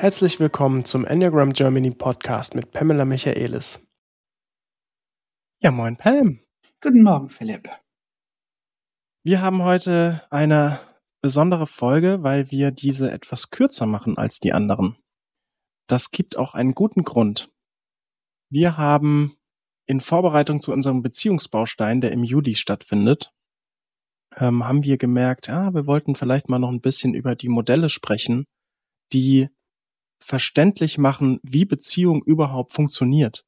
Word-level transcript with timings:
Herzlich 0.00 0.40
willkommen 0.40 0.86
zum 0.86 1.04
Enneagram 1.04 1.52
Germany 1.52 1.90
Podcast 1.90 2.54
mit 2.54 2.72
Pamela 2.72 3.04
Michaelis. 3.04 3.86
Ja, 5.60 5.70
moin 5.70 5.98
Pam. 5.98 6.40
Guten 6.80 7.02
Morgen, 7.02 7.28
Philipp. 7.28 7.68
Wir 9.22 9.42
haben 9.42 9.62
heute 9.62 10.26
eine 10.30 10.80
besondere 11.20 11.66
Folge, 11.66 12.22
weil 12.22 12.50
wir 12.50 12.70
diese 12.70 13.10
etwas 13.10 13.50
kürzer 13.50 13.84
machen 13.84 14.16
als 14.16 14.40
die 14.40 14.54
anderen. 14.54 14.96
Das 15.86 16.10
gibt 16.10 16.38
auch 16.38 16.54
einen 16.54 16.72
guten 16.72 17.04
Grund. 17.04 17.52
Wir 18.48 18.78
haben 18.78 19.36
in 19.84 20.00
Vorbereitung 20.00 20.62
zu 20.62 20.72
unserem 20.72 21.02
Beziehungsbaustein, 21.02 22.00
der 22.00 22.12
im 22.12 22.24
Juli 22.24 22.54
stattfindet, 22.54 23.34
ähm, 24.36 24.66
haben 24.66 24.82
wir 24.82 24.96
gemerkt, 24.96 25.48
ja, 25.48 25.74
wir 25.74 25.86
wollten 25.86 26.14
vielleicht 26.14 26.48
mal 26.48 26.58
noch 26.58 26.70
ein 26.70 26.80
bisschen 26.80 27.12
über 27.12 27.36
die 27.36 27.50
Modelle 27.50 27.90
sprechen, 27.90 28.46
die 29.12 29.50
verständlich 30.20 30.98
machen, 30.98 31.40
wie 31.42 31.64
Beziehung 31.64 32.22
überhaupt 32.24 32.72
funktioniert. 32.72 33.44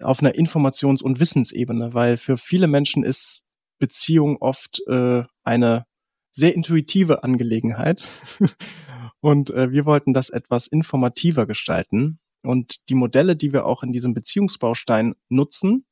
Auf 0.00 0.20
einer 0.20 0.34
Informations- 0.34 1.02
und 1.02 1.20
Wissensebene, 1.20 1.94
weil 1.94 2.16
für 2.16 2.36
viele 2.36 2.66
Menschen 2.66 3.02
ist 3.02 3.42
Beziehung 3.78 4.36
oft 4.38 4.80
äh, 4.88 5.24
eine 5.42 5.84
sehr 6.30 6.54
intuitive 6.54 7.22
Angelegenheit. 7.22 8.06
und 9.20 9.50
äh, 9.50 9.70
wir 9.70 9.86
wollten 9.86 10.12
das 10.12 10.28
etwas 10.28 10.66
informativer 10.66 11.46
gestalten. 11.46 12.18
Und 12.42 12.88
die 12.88 12.94
Modelle, 12.94 13.36
die 13.36 13.52
wir 13.52 13.66
auch 13.66 13.82
in 13.82 13.92
diesem 13.92 14.14
Beziehungsbaustein 14.14 15.14
nutzen, 15.28 15.84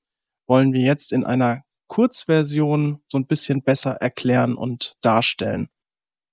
wollen 0.47 0.73
wir 0.73 0.83
jetzt 0.83 1.12
in 1.12 1.25
einer 1.25 1.62
Kurzversion 1.89 3.01
so 3.09 3.19
ein 3.19 3.27
bisschen 3.27 3.62
besser 3.62 3.92
erklären 3.92 4.56
und 4.56 4.95
darstellen. 5.01 5.69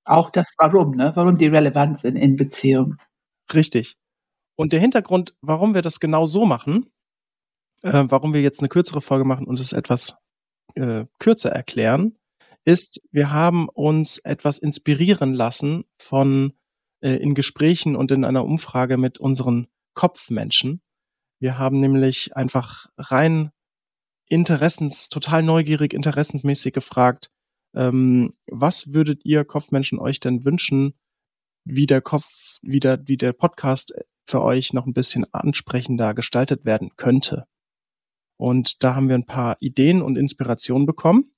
Auch 0.05 0.29
das 0.29 0.53
Warum, 0.57 0.95
ne? 0.95 1.11
Warum 1.15 1.37
die 1.37 1.47
Relevanz 1.47 2.03
in, 2.03 2.15
in 2.15 2.35
Beziehung. 2.35 2.97
Richtig. 3.53 3.97
Und 4.55 4.73
der 4.73 4.79
Hintergrund, 4.79 5.35
warum 5.41 5.73
wir 5.73 5.81
das 5.81 5.99
genau 5.99 6.25
so 6.25 6.45
machen, 6.45 6.89
äh, 7.81 8.05
warum 8.07 8.33
wir 8.33 8.41
jetzt 8.41 8.59
eine 8.59 8.69
kürzere 8.69 9.01
Folge 9.01 9.25
machen 9.25 9.47
und 9.47 9.59
es 9.59 9.73
etwas 9.73 10.17
äh, 10.75 11.05
kürzer 11.19 11.51
erklären, 11.51 12.17
ist, 12.63 13.01
wir 13.11 13.31
haben 13.31 13.69
uns 13.69 14.19
etwas 14.19 14.59
inspirieren 14.59 15.33
lassen 15.33 15.85
von 15.97 16.53
äh, 17.01 17.15
in 17.15 17.33
Gesprächen 17.33 17.95
und 17.95 18.11
in 18.11 18.23
einer 18.23 18.45
Umfrage 18.45 18.97
mit 18.97 19.17
unseren 19.17 19.67
Kopfmenschen. 19.93 20.81
Wir 21.39 21.57
haben 21.57 21.79
nämlich 21.79 22.35
einfach 22.35 22.85
rein 22.97 23.51
interessens, 24.29 25.09
total 25.09 25.43
neugierig, 25.43 25.93
interessensmäßig 25.93 26.71
gefragt, 26.73 27.31
ähm, 27.73 28.33
was 28.45 28.93
würdet 28.93 29.25
ihr 29.25 29.43
Kopfmenschen 29.43 29.99
euch 29.99 30.19
denn 30.19 30.45
wünschen, 30.45 30.93
wie 31.63 31.85
der 31.85 32.01
Kopf, 32.01 32.25
wie 32.61 32.79
der, 32.79 33.07
wie 33.07 33.17
der 33.17 33.33
Podcast 33.33 33.93
für 34.25 34.41
euch 34.41 34.73
noch 34.73 34.85
ein 34.85 34.93
bisschen 34.93 35.25
ansprechender 35.33 36.13
gestaltet 36.13 36.65
werden 36.65 36.91
könnte. 36.97 37.45
Und 38.37 38.83
da 38.83 38.95
haben 38.95 39.07
wir 39.07 39.15
ein 39.15 39.25
paar 39.25 39.57
Ideen 39.59 40.01
und 40.01 40.17
Inspirationen 40.17 40.85
bekommen. 40.85 41.31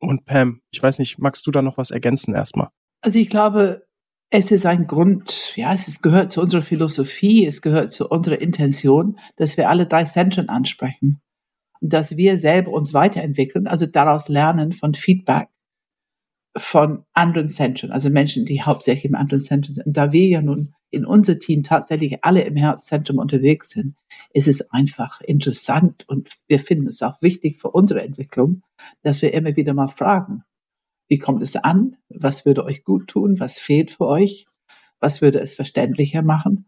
Und 0.00 0.24
Pam, 0.24 0.62
ich 0.70 0.82
weiß 0.82 0.98
nicht, 0.98 1.18
magst 1.18 1.46
du 1.46 1.50
da 1.50 1.60
noch 1.60 1.76
was 1.76 1.90
ergänzen 1.90 2.34
erstmal? 2.34 2.68
Also 3.02 3.18
ich 3.18 3.28
glaube, 3.28 3.86
es 4.30 4.50
ist 4.50 4.66
ein 4.66 4.86
Grund, 4.86 5.56
ja, 5.56 5.72
es 5.72 5.88
ist, 5.88 6.02
gehört 6.02 6.32
zu 6.32 6.40
unserer 6.40 6.62
Philosophie, 6.62 7.46
es 7.46 7.62
gehört 7.62 7.92
zu 7.92 8.08
unserer 8.08 8.40
Intention, 8.40 9.18
dass 9.36 9.56
wir 9.56 9.68
alle 9.68 9.86
drei 9.86 10.04
Zentren 10.04 10.48
ansprechen. 10.48 11.20
Und 11.80 11.92
dass 11.92 12.16
wir 12.16 12.38
selber 12.38 12.72
uns 12.72 12.92
weiterentwickeln, 12.92 13.66
also 13.66 13.86
daraus 13.86 14.28
lernen 14.28 14.72
von 14.72 14.94
Feedback 14.94 15.48
von 16.58 17.04
anderen 17.12 17.48
Zentren, 17.48 17.90
also 17.90 18.10
Menschen, 18.10 18.44
die 18.44 18.62
hauptsächlich 18.62 19.06
im 19.06 19.14
anderen 19.14 19.42
Zentrum 19.42 19.74
sind. 19.74 19.86
Und 19.86 19.96
da 19.96 20.12
wir 20.12 20.26
ja 20.26 20.42
nun 20.42 20.74
in 20.90 21.04
unser 21.04 21.38
Team 21.38 21.62
tatsächlich 21.62 22.24
alle 22.24 22.42
im 22.42 22.56
Herzzentrum 22.56 23.18
unterwegs 23.18 23.70
sind, 23.70 23.96
ist 24.32 24.48
es 24.48 24.70
einfach 24.70 25.20
interessant 25.20 26.08
und 26.08 26.38
wir 26.46 26.58
finden 26.58 26.86
es 26.86 27.02
auch 27.02 27.20
wichtig 27.20 27.60
für 27.60 27.70
unsere 27.70 28.02
Entwicklung, 28.02 28.62
dass 29.02 29.22
wir 29.22 29.34
immer 29.34 29.56
wieder 29.56 29.74
mal 29.74 29.88
fragen, 29.88 30.44
wie 31.08 31.18
kommt 31.18 31.42
es 31.42 31.56
an? 31.56 31.96
Was 32.08 32.44
würde 32.44 32.64
euch 32.64 32.84
gut 32.84 33.08
tun? 33.08 33.40
Was 33.40 33.58
fehlt 33.58 33.92
für 33.92 34.06
euch? 34.06 34.46
Was 35.00 35.22
würde 35.22 35.40
es 35.40 35.54
verständlicher 35.54 36.22
machen? 36.22 36.66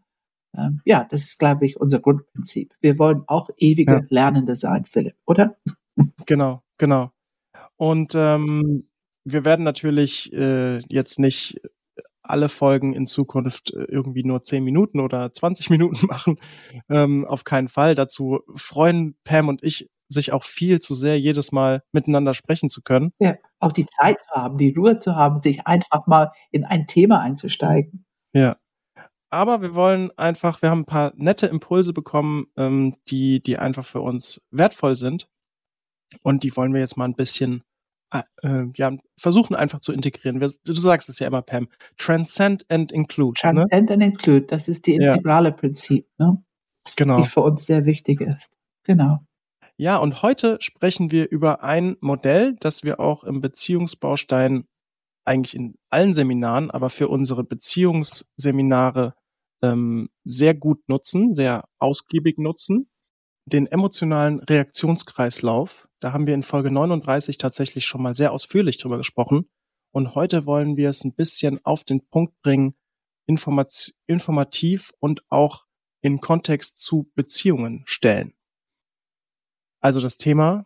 Ähm, 0.57 0.81
ja, 0.85 1.05
das 1.09 1.21
ist, 1.21 1.39
glaube 1.39 1.65
ich, 1.65 1.79
unser 1.79 1.99
Grundprinzip. 1.99 2.73
Wir 2.81 2.97
wollen 2.99 3.23
auch 3.27 3.49
ewige 3.57 3.93
ja. 3.93 4.05
Lernende 4.09 4.55
sein, 4.55 4.85
Philipp, 4.85 5.15
oder? 5.25 5.57
Genau, 6.25 6.63
genau. 6.77 7.11
Und 7.77 8.15
ähm, 8.15 8.87
wir 9.23 9.45
werden 9.45 9.63
natürlich 9.63 10.31
äh, 10.33 10.79
jetzt 10.89 11.19
nicht 11.19 11.61
alle 12.23 12.49
Folgen 12.49 12.93
in 12.93 13.07
Zukunft 13.07 13.73
äh, 13.73 13.83
irgendwie 13.83 14.23
nur 14.23 14.43
10 14.43 14.63
Minuten 14.63 14.99
oder 14.99 15.33
20 15.33 15.69
Minuten 15.69 16.05
machen. 16.07 16.37
Ähm, 16.89 17.25
auf 17.25 17.43
keinen 17.43 17.67
Fall. 17.67 17.95
Dazu 17.95 18.41
freuen 18.55 19.15
Pam 19.23 19.47
und 19.47 19.63
ich 19.63 19.89
sich 20.07 20.33
auch 20.33 20.43
viel 20.43 20.79
zu 20.79 20.93
sehr, 20.93 21.19
jedes 21.19 21.51
Mal 21.51 21.83
miteinander 21.93 22.33
sprechen 22.33 22.69
zu 22.69 22.81
können. 22.81 23.13
Ja, 23.19 23.35
auch 23.59 23.71
die 23.71 23.85
Zeit 23.85 24.21
zu 24.21 24.29
haben, 24.35 24.57
die 24.57 24.73
Ruhe 24.73 24.99
zu 24.99 25.15
haben, 25.15 25.39
sich 25.39 25.65
einfach 25.65 26.05
mal 26.05 26.31
in 26.51 26.65
ein 26.65 26.85
Thema 26.85 27.21
einzusteigen. 27.21 28.05
Ja. 28.33 28.57
Aber 29.29 29.61
wir 29.61 29.73
wollen 29.73 30.11
einfach, 30.17 30.61
wir 30.61 30.69
haben 30.69 30.81
ein 30.81 30.85
paar 30.85 31.13
nette 31.15 31.47
Impulse 31.47 31.93
bekommen, 31.93 32.47
ähm, 32.57 32.97
die, 33.07 33.41
die 33.41 33.57
einfach 33.57 33.85
für 33.85 34.01
uns 34.01 34.41
wertvoll 34.51 34.97
sind. 34.97 35.29
Und 36.21 36.43
die 36.43 36.53
wollen 36.57 36.73
wir 36.73 36.81
jetzt 36.81 36.97
mal 36.97 37.05
ein 37.05 37.15
bisschen 37.15 37.63
äh, 38.11 38.65
ja, 38.75 38.91
versuchen 39.17 39.55
einfach 39.55 39.79
zu 39.79 39.93
integrieren. 39.93 40.39
Du 40.39 40.73
sagst 40.73 41.09
es 41.09 41.19
ja 41.19 41.27
immer, 41.27 41.41
Pam. 41.41 41.67
Transcend 41.97 42.65
and 42.69 42.91
include. 42.91 43.39
Ne? 43.43 43.53
Transcend 43.53 43.89
ne? 43.89 43.93
and 43.93 44.03
include, 44.03 44.41
das 44.47 44.67
ist 44.67 44.87
die 44.87 44.95
integrale 44.95 45.49
ja. 45.49 45.55
Prinzip, 45.55 46.07
ne? 46.17 46.43
Genau. 46.95 47.21
Die 47.21 47.27
für 47.27 47.41
uns 47.41 47.65
sehr 47.65 47.85
wichtig 47.85 48.21
ist. 48.21 48.57
Genau. 48.83 49.19
Ja, 49.77 49.97
und 49.97 50.21
heute 50.21 50.57
sprechen 50.61 51.11
wir 51.11 51.31
über 51.31 51.63
ein 51.63 51.97
Modell, 52.01 52.55
das 52.59 52.83
wir 52.83 52.99
auch 52.99 53.23
im 53.23 53.41
Beziehungsbaustein 53.41 54.65
eigentlich 55.25 55.55
in 55.55 55.75
allen 55.89 56.13
Seminaren, 56.13 56.71
aber 56.71 56.89
für 56.89 57.07
unsere 57.07 57.43
Beziehungsseminare 57.43 59.15
ähm, 59.63 60.09
sehr 60.23 60.53
gut 60.53 60.87
nutzen, 60.87 61.33
sehr 61.33 61.65
ausgiebig 61.79 62.37
nutzen. 62.37 62.90
Den 63.45 63.67
emotionalen 63.67 64.39
Reaktionskreislauf, 64.39 65.87
da 65.99 66.13
haben 66.13 66.27
wir 66.27 66.33
in 66.33 66.43
Folge 66.43 66.71
39 66.71 67.37
tatsächlich 67.37 67.85
schon 67.85 68.01
mal 68.01 68.15
sehr 68.15 68.31
ausführlich 68.31 68.77
drüber 68.77 68.97
gesprochen. 68.97 69.49
Und 69.91 70.15
heute 70.15 70.45
wollen 70.45 70.77
wir 70.77 70.89
es 70.89 71.03
ein 71.03 71.13
bisschen 71.13 71.63
auf 71.65 71.83
den 71.83 72.07
Punkt 72.07 72.39
bringen, 72.41 72.75
informativ 73.25 74.91
und 74.99 75.23
auch 75.29 75.65
in 76.01 76.21
Kontext 76.21 76.79
zu 76.79 77.11
Beziehungen 77.15 77.83
stellen. 77.85 78.33
Also 79.81 79.99
das 79.99 80.17
Thema, 80.17 80.65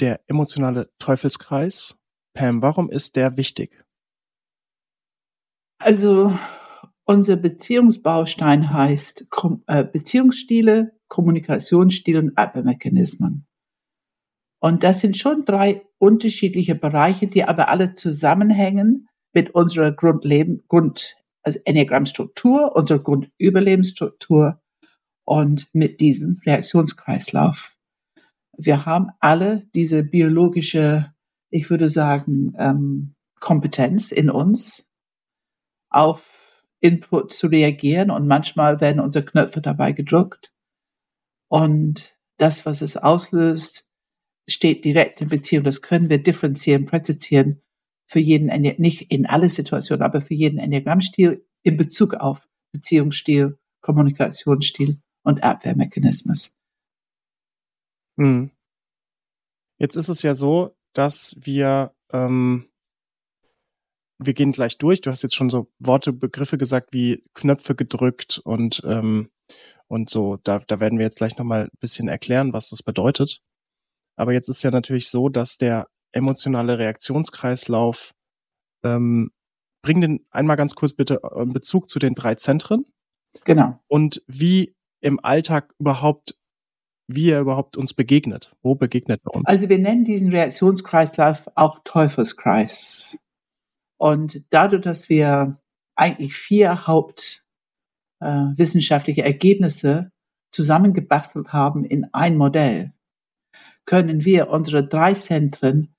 der 0.00 0.20
emotionale 0.26 0.90
Teufelskreis. 0.98 1.96
Pam, 2.34 2.62
warum 2.62 2.90
ist 2.90 3.16
der 3.16 3.36
wichtig? 3.36 3.84
Also 5.78 6.36
unser 7.04 7.36
Beziehungsbaustein 7.36 8.72
heißt 8.72 9.26
äh, 9.66 9.84
Beziehungsstile, 9.84 10.95
Kommunikationsstile 11.08 12.18
und 12.18 12.38
Abwehrmechanismen. 12.38 13.46
Und 14.60 14.82
das 14.82 15.00
sind 15.00 15.16
schon 15.16 15.44
drei 15.44 15.86
unterschiedliche 15.98 16.74
Bereiche, 16.74 17.28
die 17.28 17.44
aber 17.44 17.68
alle 17.68 17.92
zusammenhängen 17.92 19.08
mit 19.32 19.50
unserer 19.54 19.92
Grundleben, 19.92 20.64
Grund, 20.68 21.16
also 21.42 21.60
Enneagrammstruktur, 21.64 22.74
unserer 22.74 23.00
Grundüberlebensstruktur 23.00 24.60
und 25.24 25.68
mit 25.74 26.00
diesem 26.00 26.40
Reaktionskreislauf. 26.46 27.76
Wir 28.56 28.86
haben 28.86 29.10
alle 29.20 29.68
diese 29.74 30.02
biologische, 30.02 31.12
ich 31.50 31.68
würde 31.68 31.90
sagen, 31.90 32.54
ähm, 32.58 33.14
Kompetenz 33.38 34.10
in 34.12 34.30
uns, 34.30 34.88
auf 35.90 36.64
Input 36.80 37.32
zu 37.32 37.48
reagieren 37.48 38.10
und 38.10 38.26
manchmal 38.26 38.80
werden 38.80 39.00
unsere 39.00 39.24
Knöpfe 39.24 39.60
dabei 39.60 39.92
gedrückt. 39.92 40.52
Und 41.48 42.16
das, 42.38 42.66
was 42.66 42.80
es 42.80 42.96
auslöst, 42.96 43.88
steht 44.48 44.84
direkt 44.84 45.20
in 45.20 45.28
Beziehung. 45.28 45.64
Das 45.64 45.82
können 45.82 46.08
wir 46.10 46.22
differenzieren, 46.22 46.86
präzisieren 46.86 47.62
für 48.08 48.20
jeden, 48.20 48.46
nicht 48.78 49.10
in 49.10 49.26
alle 49.26 49.48
Situationen, 49.48 50.02
aber 50.02 50.20
für 50.20 50.34
jeden 50.34 50.58
Enneagrammstil 50.58 51.44
in 51.62 51.76
Bezug 51.76 52.14
auf 52.14 52.48
Beziehungsstil, 52.72 53.58
Kommunikationsstil 53.80 55.00
und 55.24 55.42
Abwehrmechanismus. 55.42 56.56
Hm. 58.18 58.50
Jetzt 59.78 59.96
ist 59.96 60.08
es 60.08 60.22
ja 60.22 60.34
so, 60.34 60.76
dass 60.94 61.36
wir, 61.40 61.94
ähm, 62.12 62.70
wir 64.18 64.32
gehen 64.32 64.52
gleich 64.52 64.78
durch. 64.78 65.00
Du 65.00 65.10
hast 65.10 65.22
jetzt 65.22 65.34
schon 65.34 65.50
so 65.50 65.70
Worte, 65.78 66.12
Begriffe 66.12 66.56
gesagt 66.56 66.90
wie 66.92 67.24
Knöpfe 67.34 67.74
gedrückt 67.74 68.40
und 68.44 68.82
ähm, 68.86 69.30
und 69.88 70.10
so. 70.10 70.38
Da, 70.42 70.60
da 70.60 70.80
werden 70.80 70.98
wir 70.98 71.06
jetzt 71.06 71.18
gleich 71.18 71.36
nochmal 71.38 71.64
ein 71.64 71.78
bisschen 71.80 72.08
erklären, 72.08 72.52
was 72.52 72.70
das 72.70 72.82
bedeutet. 72.82 73.40
Aber 74.16 74.32
jetzt 74.32 74.48
ist 74.48 74.62
ja 74.62 74.70
natürlich 74.70 75.08
so, 75.08 75.28
dass 75.28 75.58
der 75.58 75.86
emotionale 76.12 76.78
Reaktionskreislauf, 76.78 78.14
ähm, 78.84 79.30
bring 79.82 80.00
den 80.00 80.26
einmal 80.30 80.56
ganz 80.56 80.74
kurz 80.74 80.94
bitte 80.94 81.20
in 81.36 81.52
Bezug 81.52 81.88
zu 81.88 81.98
den 81.98 82.14
drei 82.14 82.34
Zentren. 82.34 82.86
Genau. 83.44 83.78
Und 83.86 84.22
wie 84.26 84.74
im 85.00 85.20
Alltag 85.22 85.72
überhaupt, 85.78 86.36
wie 87.06 87.30
er 87.30 87.40
überhaupt 87.40 87.76
uns 87.76 87.94
begegnet. 87.94 88.56
Wo 88.62 88.74
begegnet 88.74 89.20
er 89.24 89.34
uns? 89.34 89.46
Also 89.46 89.68
wir 89.68 89.78
nennen 89.78 90.04
diesen 90.04 90.30
Reaktionskreislauf 90.30 91.48
auch 91.54 91.80
Teufelskreis. 91.84 93.18
Und 93.98 94.42
dadurch, 94.50 94.82
dass 94.82 95.08
wir 95.08 95.60
eigentlich 95.94 96.34
vier 96.34 96.86
hauptwissenschaftliche 96.86 97.45
äh, 98.20 99.22
Ergebnisse 99.22 100.10
zusammengebastelt 100.52 101.52
haben 101.52 101.84
in 101.84 102.06
ein 102.12 102.36
Modell, 102.36 102.92
können 103.84 104.24
wir 104.24 104.48
unsere 104.48 104.86
drei 104.86 105.14
Zentren 105.14 105.94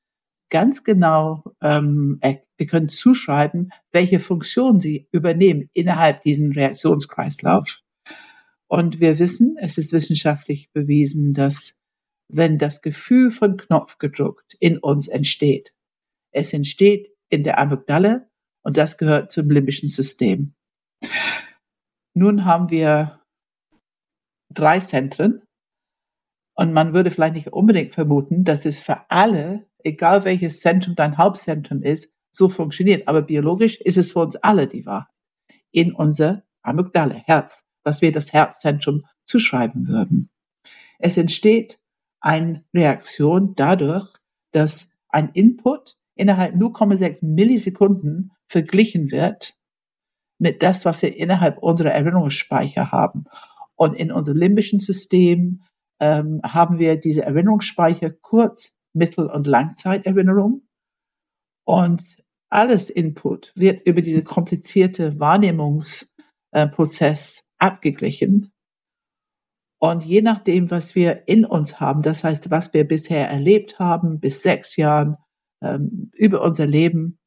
ganz 0.50 0.84
genau, 0.84 1.44
ähm, 1.62 2.20
wir 2.22 2.66
können 2.66 2.90
zuschreiben, 2.90 3.72
welche 3.92 4.20
Funktion 4.20 4.80
sie 4.80 5.08
übernehmen 5.12 5.70
innerhalb 5.74 6.22
diesen 6.22 6.52
Reaktionskreislauf. 6.52 7.82
Und 8.68 9.00
wir 9.00 9.20
wissen, 9.20 9.56
es 9.60 9.78
ist 9.78 9.94
wissenschaftlich 9.94 10.72
bewiesen, 10.74 11.34
dass 11.34 11.80
wenn 12.30 12.58
das 12.58 12.82
Gefühl 12.82 13.32
von 13.32 13.56
Knopf 13.56 13.98
gedruckt 13.98 14.56
in 14.60 14.78
uns 14.78 15.08
entsteht, 15.08 15.74
es 16.32 16.52
entsteht 16.52 17.08
in 17.30 17.44
der 17.44 17.60
Amygdala 17.60 18.28
und 18.64 18.78
das 18.78 18.98
gehört 18.98 19.32
zum 19.32 19.50
limbischen 19.50 19.88
System. 19.88 20.54
Nun 22.18 22.46
haben 22.46 22.72
wir 22.72 23.22
drei 24.52 24.80
Zentren 24.80 25.44
und 26.56 26.74
man 26.74 26.96
würde 26.96 27.12
vielleicht 27.12 27.36
nicht 27.36 27.54
unbedingt 27.54 27.92
vermuten, 27.92 28.44
dass 28.44 28.66
es 28.66 28.80
für 28.80 29.08
alle, 29.12 29.68
egal 29.84 30.26
welches 30.26 30.62
Zentrum 30.62 30.96
dein 30.96 31.20
Hauptzentrum 31.20 31.84
ist, 31.84 32.12
so 32.32 32.50
funktioniert. 32.50 33.08
Aber 33.08 33.22
biologisch 33.22 33.80
ist 33.82 33.98
es 33.98 34.14
für 34.14 34.22
uns 34.22 34.36
alle 34.38 34.66
die 34.66 34.88
Wahrheit. 34.88 35.14
In 35.70 35.94
unser 35.94 36.42
Amygdala, 36.64 37.14
Herz, 37.14 37.64
was 37.84 38.02
wir 38.02 38.12
das 38.12 38.34
Herzzentrum 38.34 39.06
zuschreiben 39.28 39.88
würden. 39.88 40.32
Es 40.98 41.18
entsteht 41.18 41.80
eine 42.20 42.66
Reaktion 42.74 43.54
dadurch, 43.54 44.12
dass 44.54 44.90
ein 45.10 45.30
Input 45.34 45.98
innerhalb 46.16 46.56
0,6 46.56 47.24
Millisekunden 47.24 48.32
verglichen 48.48 49.12
wird 49.12 49.57
mit 50.40 50.64
das, 50.64 50.86
was 50.86 51.02
wir 51.02 51.16
innerhalb 51.16 51.60
unserer 51.60 51.92
Erinnerungsspeicher 51.92 52.92
haben. 52.92 53.26
Und 53.76 53.96
in 53.96 54.12
unserem 54.12 54.38
limbischen 54.38 54.80
System 54.80 55.64
ähm, 56.00 56.42
haben 56.44 56.80
wir 56.80 56.98
diese 56.98 57.24
Erinnerungsspeicher 57.24 58.12
Kurz-, 58.12 58.76
Mittel- 58.94 59.30
und 59.30 59.48
Langzeiterinnerung. 59.48 60.68
Und 61.66 62.18
alles 62.50 62.90
Input 62.90 63.52
wird 63.56 63.86
über 63.86 64.02
diese 64.02 64.24
komplizierte 64.24 65.20
Wahrnehmungsprozess 65.20 67.48
abgeglichen. 67.58 68.54
Und 69.80 70.04
je 70.04 70.22
nachdem, 70.22 70.72
was 70.72 70.96
wir 70.96 71.28
in 71.28 71.46
uns 71.46 71.80
haben, 71.80 72.02
das 72.02 72.24
heißt, 72.24 72.50
was 72.50 72.74
wir 72.74 72.88
bisher 72.88 73.30
erlebt 73.30 73.80
haben, 73.80 74.20
bis 74.20 74.42
sechs 74.42 74.76
Jahren, 74.76 75.18
ähm, 75.62 76.10
über 76.14 76.42
unser 76.42 76.66
Leben, 76.66 77.20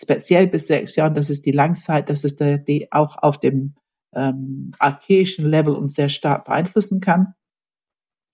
speziell 0.00 0.46
bis 0.46 0.66
sechs 0.66 0.96
Jahren, 0.96 1.14
das 1.14 1.30
ist 1.30 1.46
die 1.46 1.52
Langzeit, 1.52 2.08
das 2.08 2.24
ist 2.24 2.40
der, 2.40 2.58
die 2.58 2.90
auch 2.92 3.16
auf 3.18 3.38
dem 3.38 3.74
ähm, 4.14 4.70
archaischen 4.78 5.48
Level 5.48 5.74
uns 5.74 5.94
sehr 5.94 6.08
stark 6.08 6.46
beeinflussen 6.46 7.00
kann, 7.00 7.34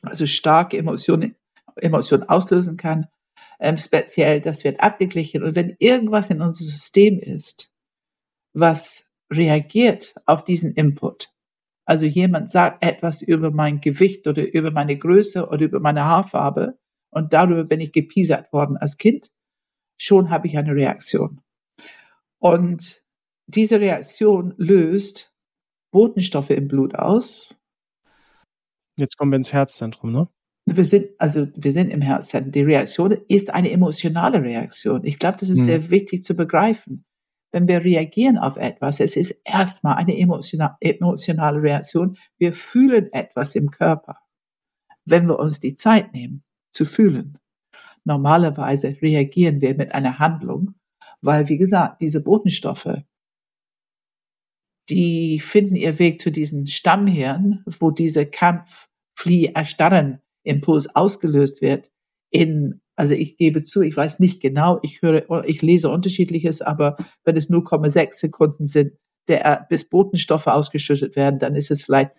also 0.02 0.26
starke 0.26 0.76
Emotionen, 0.78 1.36
Emotionen 1.76 2.28
auslösen 2.28 2.76
kann. 2.76 3.06
Ähm, 3.58 3.78
speziell, 3.78 4.40
das 4.40 4.64
wird 4.64 4.80
abgeglichen. 4.80 5.42
Und 5.42 5.54
wenn 5.54 5.76
irgendwas 5.78 6.30
in 6.30 6.40
unserem 6.40 6.70
System 6.70 7.18
ist, 7.18 7.72
was 8.52 9.04
reagiert 9.32 10.14
auf 10.26 10.44
diesen 10.44 10.72
Input, 10.72 11.30
also 11.84 12.04
jemand 12.04 12.50
sagt 12.50 12.84
etwas 12.84 13.22
über 13.22 13.50
mein 13.50 13.80
Gewicht 13.80 14.26
oder 14.26 14.52
über 14.52 14.70
meine 14.70 14.98
Größe 14.98 15.48
oder 15.48 15.64
über 15.64 15.80
meine 15.80 16.04
Haarfarbe 16.04 16.78
und 17.10 17.32
darüber 17.32 17.64
bin 17.64 17.80
ich 17.80 17.92
gepiesert 17.92 18.52
worden 18.52 18.76
als 18.76 18.96
Kind, 18.96 19.30
schon 19.96 20.30
habe 20.30 20.48
ich 20.48 20.58
eine 20.58 20.74
Reaktion. 20.74 21.40
Und 22.38 23.02
diese 23.46 23.80
Reaktion 23.80 24.54
löst 24.56 25.32
Botenstoffe 25.92 26.50
im 26.50 26.68
Blut 26.68 26.94
aus. 26.94 27.58
Jetzt 28.98 29.16
kommen 29.16 29.32
wir 29.32 29.36
ins 29.36 29.52
Herzzentrum, 29.52 30.12
ne? 30.12 30.28
Wir 30.68 30.84
sind, 30.84 31.10
also, 31.18 31.46
wir 31.54 31.72
sind 31.72 31.90
im 31.90 32.00
Herzzentrum. 32.00 32.52
Die 32.52 32.62
Reaktion 32.62 33.12
ist 33.28 33.50
eine 33.50 33.70
emotionale 33.70 34.42
Reaktion. 34.42 35.04
Ich 35.04 35.18
glaube, 35.18 35.38
das 35.38 35.48
ist 35.48 35.60
hm. 35.60 35.66
sehr 35.66 35.90
wichtig 35.90 36.24
zu 36.24 36.34
begreifen 36.34 37.04
wenn 37.56 37.68
wir 37.68 37.84
reagieren 37.84 38.36
auf 38.36 38.58
etwas, 38.58 39.00
es 39.00 39.16
ist 39.16 39.40
erstmal 39.42 39.96
eine 39.96 40.14
emotionale 40.18 41.62
Reaktion. 41.62 42.18
Wir 42.36 42.52
fühlen 42.52 43.10
etwas 43.14 43.54
im 43.54 43.70
Körper, 43.70 44.18
wenn 45.06 45.26
wir 45.26 45.38
uns 45.38 45.58
die 45.58 45.74
Zeit 45.74 46.12
nehmen 46.12 46.44
zu 46.72 46.84
fühlen. 46.84 47.38
Normalerweise 48.04 48.96
reagieren 49.00 49.62
wir 49.62 49.74
mit 49.74 49.94
einer 49.94 50.18
Handlung, 50.18 50.74
weil, 51.22 51.48
wie 51.48 51.58
gesagt, 51.58 52.00
diese 52.00 52.22
Botenstoffe, 52.22 53.02
die 54.88 55.40
finden 55.40 55.76
ihr 55.76 55.98
Weg 55.98 56.20
zu 56.20 56.30
diesen 56.30 56.66
Stammhirn, 56.66 57.64
wo 57.80 57.90
diese 57.90 58.26
Kampf, 58.26 58.88
Flieh, 59.18 59.46
Erstarren 59.46 60.20
Impuls 60.44 60.94
ausgelöst 60.94 61.60
wird 61.60 61.90
in 62.30 62.80
also 62.96 63.12
ich 63.12 63.36
gebe 63.36 63.62
zu, 63.62 63.82
ich 63.82 63.96
weiß 63.96 64.20
nicht 64.20 64.40
genau, 64.40 64.80
ich 64.82 65.02
höre, 65.02 65.44
ich 65.44 65.60
lese 65.60 65.90
unterschiedliches, 65.90 66.62
aber 66.62 66.96
wenn 67.24 67.36
es 67.36 67.50
0,6 67.50 68.14
Sekunden 68.14 68.64
sind, 68.64 68.94
der, 69.28 69.66
bis 69.68 69.88
Botenstoffe 69.88 70.46
ausgeschüttet 70.46 71.14
werden, 71.14 71.38
dann 71.38 71.54
ist 71.56 71.70
es 71.70 71.84
vielleicht 71.84 72.12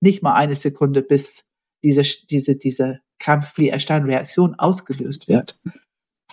nicht 0.00 0.22
mal 0.22 0.34
eine 0.34 0.54
Sekunde, 0.54 1.02
bis 1.02 1.50
diese, 1.82 2.02
diese, 2.30 2.56
diese 2.56 3.00
Kampffliehersteinreaktion 3.18 4.54
ausgelöst 4.54 5.28
wird. 5.28 5.58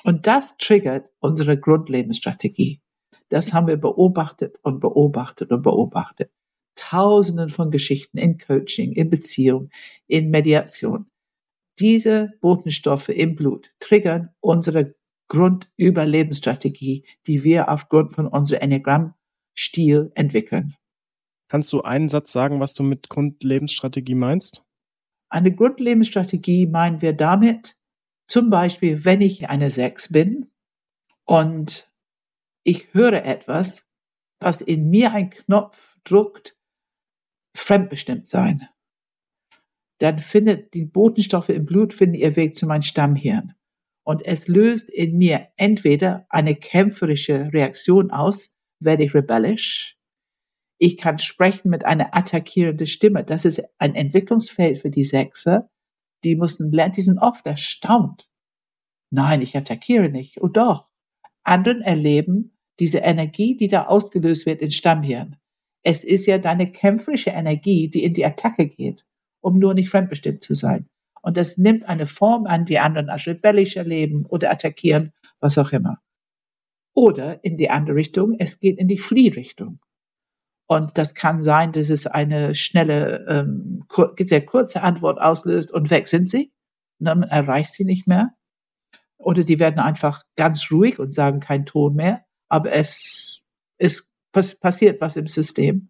Und 0.03 0.27
das 0.27 0.57
triggert 0.57 1.09
unsere 1.19 1.59
Grundlebensstrategie. 1.59 2.81
Das 3.29 3.53
haben 3.53 3.67
wir 3.67 3.77
beobachtet 3.77 4.57
und 4.63 4.79
beobachtet 4.79 5.51
und 5.51 5.61
beobachtet. 5.61 6.31
Tausenden 6.75 7.49
von 7.49 7.71
Geschichten 7.71 8.17
in 8.17 8.37
Coaching, 8.37 8.93
in 8.93 9.09
Beziehung, 9.09 9.69
in 10.07 10.29
Mediation 10.29 11.11
diese 11.81 12.33
Botenstoffe 12.41 13.09
im 13.09 13.35
Blut 13.35 13.73
triggern 13.79 14.29
unsere 14.39 14.95
Grundüberlebensstrategie, 15.29 17.05
die 17.25 17.43
wir 17.43 17.69
aufgrund 17.69 18.13
von 18.13 18.27
unserem 18.27 18.61
Enneagramm-Stil 18.61 20.11
entwickeln. 20.13 20.75
Kannst 21.47 21.73
du 21.73 21.81
einen 21.81 22.07
Satz 22.07 22.31
sagen, 22.31 22.59
was 22.59 22.75
du 22.75 22.83
mit 22.83 23.09
Grundlebensstrategie 23.09 24.13
meinst? 24.13 24.63
Eine 25.29 25.53
Grundlebensstrategie 25.53 26.67
meinen 26.67 27.01
wir 27.01 27.13
damit, 27.13 27.77
zum 28.31 28.49
Beispiel, 28.49 29.05
wenn 29.05 29.21
ich 29.21 29.49
eine 29.49 29.71
Sechs 29.71 30.11
bin 30.11 30.49
und 31.25 31.91
ich 32.63 32.93
höre 32.93 33.25
etwas, 33.25 33.85
was 34.39 34.61
in 34.61 34.89
mir 34.89 35.13
ein 35.13 35.29
Knopf 35.29 35.97
druckt, 36.03 36.57
fremdbestimmt 37.55 38.27
sein 38.27 38.67
dann 40.01 40.17
findet 40.17 40.73
die 40.73 40.85
Botenstoffe 40.85 41.49
im 41.49 41.65
Blut 41.65 41.93
finden 41.93 42.15
ihr 42.15 42.35
Weg 42.35 42.55
zu 42.55 42.65
meinem 42.65 42.81
Stammhirn. 42.81 43.53
Und 44.03 44.25
es 44.25 44.47
löst 44.47 44.89
in 44.89 45.15
mir 45.15 45.49
entweder 45.57 46.25
eine 46.29 46.55
kämpferische 46.55 47.53
Reaktion 47.53 48.09
aus, 48.09 48.49
werde 48.79 49.03
ich 49.03 49.13
rebellisch. 49.13 49.99
Ich 50.79 50.97
kann 50.97 51.19
sprechen 51.19 51.69
mit 51.69 51.85
einer 51.85 52.15
attackierenden 52.15 52.87
Stimme. 52.87 53.23
Das 53.23 53.45
ist 53.45 53.61
ein 53.77 53.93
Entwicklungsfeld 53.93 54.79
für 54.79 54.89
die 54.89 55.03
Sechser. 55.03 55.69
Die 56.23 56.35
mussten 56.35 56.71
lernen, 56.71 56.93
die 56.93 57.01
sind 57.01 57.19
oft 57.19 57.45
erstaunt. 57.45 58.29
Nein, 59.11 59.41
ich 59.41 59.57
attackiere 59.57 60.09
nicht. 60.09 60.41
Oh 60.41 60.47
doch. 60.47 60.87
Anderen 61.43 61.81
erleben 61.81 62.57
diese 62.79 62.99
Energie, 62.99 63.55
die 63.55 63.67
da 63.67 63.85
ausgelöst 63.85 64.45
wird 64.45 64.61
in 64.61 64.71
Stammhirn. 64.71 65.37
Es 65.83 66.03
ist 66.03 66.27
ja 66.27 66.37
deine 66.37 66.71
kämpferische 66.71 67.31
Energie, 67.31 67.89
die 67.89 68.03
in 68.03 68.13
die 68.13 68.25
Attacke 68.25 68.67
geht 68.67 69.05
um 69.41 69.57
nur 69.59 69.73
nicht 69.73 69.89
fremdbestimmt 69.89 70.43
zu 70.43 70.53
sein. 70.53 70.87
Und 71.21 71.37
das 71.37 71.57
nimmt 71.57 71.87
eine 71.87 72.07
Form 72.07 72.45
an, 72.45 72.65
die 72.65 72.79
anderen 72.79 73.09
als 73.09 73.27
rebellisch 73.27 73.75
erleben 73.75 74.25
oder 74.25 74.51
attackieren, 74.51 75.11
was 75.39 75.57
auch 75.57 75.71
immer. 75.71 75.99
Oder 76.93 77.43
in 77.43 77.57
die 77.57 77.69
andere 77.69 77.95
Richtung, 77.95 78.35
es 78.39 78.59
geht 78.59 78.77
in 78.77 78.87
die 78.87 78.97
Fliehrichtung. 78.97 79.79
Und 80.71 80.97
das 80.97 81.15
kann 81.15 81.41
sein, 81.41 81.73
dass 81.73 81.89
es 81.89 82.07
eine 82.07 82.55
schnelle, 82.55 83.25
ähm, 83.27 83.83
sehr 84.21 84.45
kurze 84.45 84.81
Antwort 84.83 85.19
auslöst 85.19 85.69
und 85.69 85.91
weg 85.91 86.07
sind 86.07 86.29
sie. 86.29 86.53
Und 86.97 87.07
dann 87.07 87.23
erreicht 87.23 87.73
sie 87.73 87.83
nicht 87.83 88.07
mehr. 88.07 88.29
Oder 89.17 89.43
die 89.43 89.59
werden 89.59 89.79
einfach 89.79 90.23
ganz 90.37 90.71
ruhig 90.71 90.97
und 90.97 91.13
sagen 91.13 91.41
kein 91.41 91.65
Ton 91.65 91.95
mehr. 91.95 92.23
Aber 92.47 92.71
es 92.71 93.41
ist 93.79 94.07
passiert 94.31 95.01
was 95.01 95.17
im 95.17 95.27
System. 95.27 95.89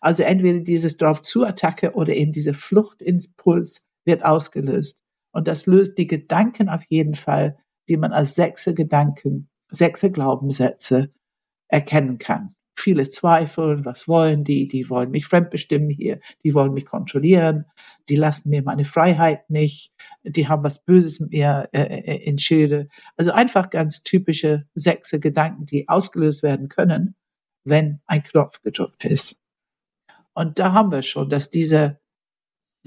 Also 0.00 0.22
entweder 0.22 0.60
dieses 0.60 0.96
drauf 0.96 1.20
zu 1.20 1.44
Attacke 1.44 1.92
oder 1.92 2.14
eben 2.14 2.32
diese 2.32 2.54
Fluchtimpuls 2.54 3.84
wird 4.06 4.24
ausgelöst. 4.24 4.98
Und 5.32 5.46
das 5.46 5.66
löst 5.66 5.98
die 5.98 6.06
Gedanken 6.06 6.70
auf 6.70 6.84
jeden 6.88 7.16
Fall, 7.16 7.58
die 7.86 7.98
man 7.98 8.14
als 8.14 8.34
sechse 8.34 8.72
Gedanken, 8.72 9.50
sechse 9.68 10.10
Glaubenssätze 10.10 11.12
erkennen 11.68 12.16
kann. 12.16 12.54
Viele 12.82 13.08
Zweifel, 13.08 13.84
was 13.84 14.08
wollen 14.08 14.44
die? 14.44 14.68
Die 14.68 14.90
wollen 14.90 15.10
mich 15.10 15.26
fremdbestimmen 15.26 15.90
hier, 15.90 16.20
die 16.44 16.52
wollen 16.54 16.74
mich 16.74 16.84
kontrollieren, 16.84 17.64
die 18.08 18.16
lassen 18.16 18.50
mir 18.50 18.62
meine 18.62 18.84
Freiheit 18.84 19.48
nicht, 19.48 19.92
die 20.24 20.48
haben 20.48 20.64
was 20.64 20.84
Böses 20.84 21.20
mit 21.20 21.30
mir 21.30 21.68
äh, 21.72 21.82
äh 21.82 22.24
in 22.24 22.38
Schilde. 22.38 22.88
Also 23.16 23.32
einfach 23.32 23.70
ganz 23.70 24.02
typische 24.02 24.66
sechse 24.74 25.20
Gedanken, 25.20 25.66
die 25.66 25.88
ausgelöst 25.88 26.42
werden 26.42 26.68
können, 26.68 27.14
wenn 27.64 28.00
ein 28.06 28.22
Knopf 28.22 28.60
gedrückt 28.62 29.04
ist. 29.04 29.38
Und 30.34 30.58
da 30.58 30.72
haben 30.72 30.90
wir 30.90 31.02
schon, 31.02 31.28
dass 31.28 31.50
dieser 31.50 32.00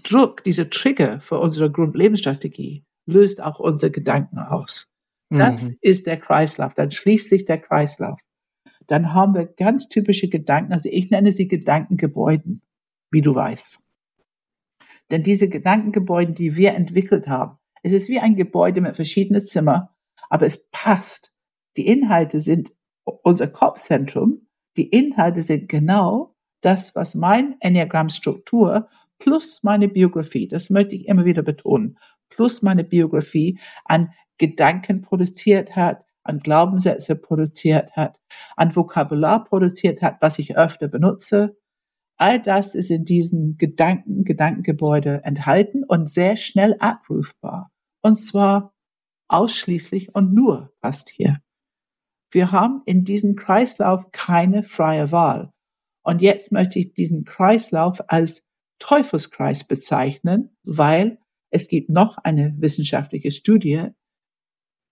Druck, 0.03 0.43
dieser 0.43 0.69
Trigger 0.69 1.19
für 1.19 1.39
unsere 1.39 1.71
Grundlebensstrategie 1.71 2.85
löst 3.05 3.41
auch 3.41 3.59
unsere 3.59 3.91
Gedanken 3.91 4.39
aus. 4.39 4.91
Das 5.29 5.63
mhm. 5.63 5.77
ist 5.81 6.07
der 6.07 6.17
Kreislauf. 6.17 6.73
Dann 6.73 6.91
schließt 6.91 7.29
sich 7.29 7.45
der 7.45 7.59
Kreislauf. 7.59 8.19
Dann 8.87 9.13
haben 9.13 9.33
wir 9.33 9.45
ganz 9.45 9.87
typische 9.87 10.29
Gedanken. 10.29 10.73
Also 10.73 10.89
ich 10.91 11.09
nenne 11.09 11.31
sie 11.31 11.47
Gedankengebäuden, 11.47 12.61
wie 13.11 13.21
du 13.21 13.33
weißt. 13.33 13.83
Denn 15.11 15.23
diese 15.23 15.49
Gedankengebäude, 15.49 16.33
die 16.33 16.55
wir 16.55 16.73
entwickelt 16.73 17.27
haben, 17.27 17.57
es 17.83 17.91
ist 17.91 18.09
wie 18.09 18.19
ein 18.19 18.35
Gebäude 18.35 18.81
mit 18.81 18.95
verschiedenen 18.95 19.45
Zimmern, 19.45 19.87
aber 20.29 20.45
es 20.45 20.67
passt. 20.71 21.31
Die 21.77 21.85
Inhalte 21.85 22.39
sind 22.39 22.73
unser 23.03 23.47
Kopfzentrum. 23.47 24.47
Die 24.77 24.89
Inhalte 24.89 25.43
sind 25.43 25.69
genau 25.69 26.35
das, 26.61 26.95
was 26.95 27.13
mein 27.13 27.55
Enneagramm-Struktur 27.59 28.89
plus 29.19 29.61
meine 29.63 29.87
Biografie, 29.87 30.47
das 30.47 30.69
möchte 30.69 30.95
ich 30.95 31.07
immer 31.07 31.25
wieder 31.25 31.43
betonen, 31.43 31.97
plus 32.29 32.61
meine 32.61 32.83
Biografie 32.83 33.59
an 33.85 34.11
Gedanken 34.37 35.01
produziert 35.01 35.75
hat, 35.75 36.04
an 36.25 36.39
Glaubenssätze 36.39 37.15
produziert 37.15 37.95
hat, 37.95 38.19
an 38.55 38.75
Vokabular 38.75 39.43
produziert 39.45 40.01
hat, 40.01 40.17
was 40.21 40.39
ich 40.39 40.57
öfter 40.57 40.87
benutze. 40.87 41.57
All 42.17 42.41
das 42.41 42.75
ist 42.75 42.91
in 42.91 43.05
diesen 43.05 43.57
Gedanken, 43.57 44.23
Gedankengebäude 44.23 45.21
enthalten 45.23 45.83
und 45.83 46.09
sehr 46.09 46.35
schnell 46.35 46.75
abrufbar. 46.79 47.71
Und 48.01 48.17
zwar 48.17 48.73
ausschließlich 49.27 50.13
und 50.13 50.33
nur 50.33 50.73
fast 50.81 51.09
hier. 51.09 51.39
Wir 52.31 52.51
haben 52.51 52.81
in 52.85 53.03
diesem 53.03 53.35
Kreislauf 53.35 54.11
keine 54.11 54.63
freie 54.63 55.11
Wahl. 55.11 55.51
Und 56.03 56.21
jetzt 56.21 56.51
möchte 56.51 56.79
ich 56.79 56.93
diesen 56.93 57.23
Kreislauf 57.23 58.01
als 58.07 58.47
Teufelskreis 58.79 59.63
bezeichnen, 59.63 60.55
weil 60.63 61.19
es 61.49 61.67
gibt 61.67 61.89
noch 61.89 62.17
eine 62.17 62.53
wissenschaftliche 62.59 63.31
Studie, 63.31 63.89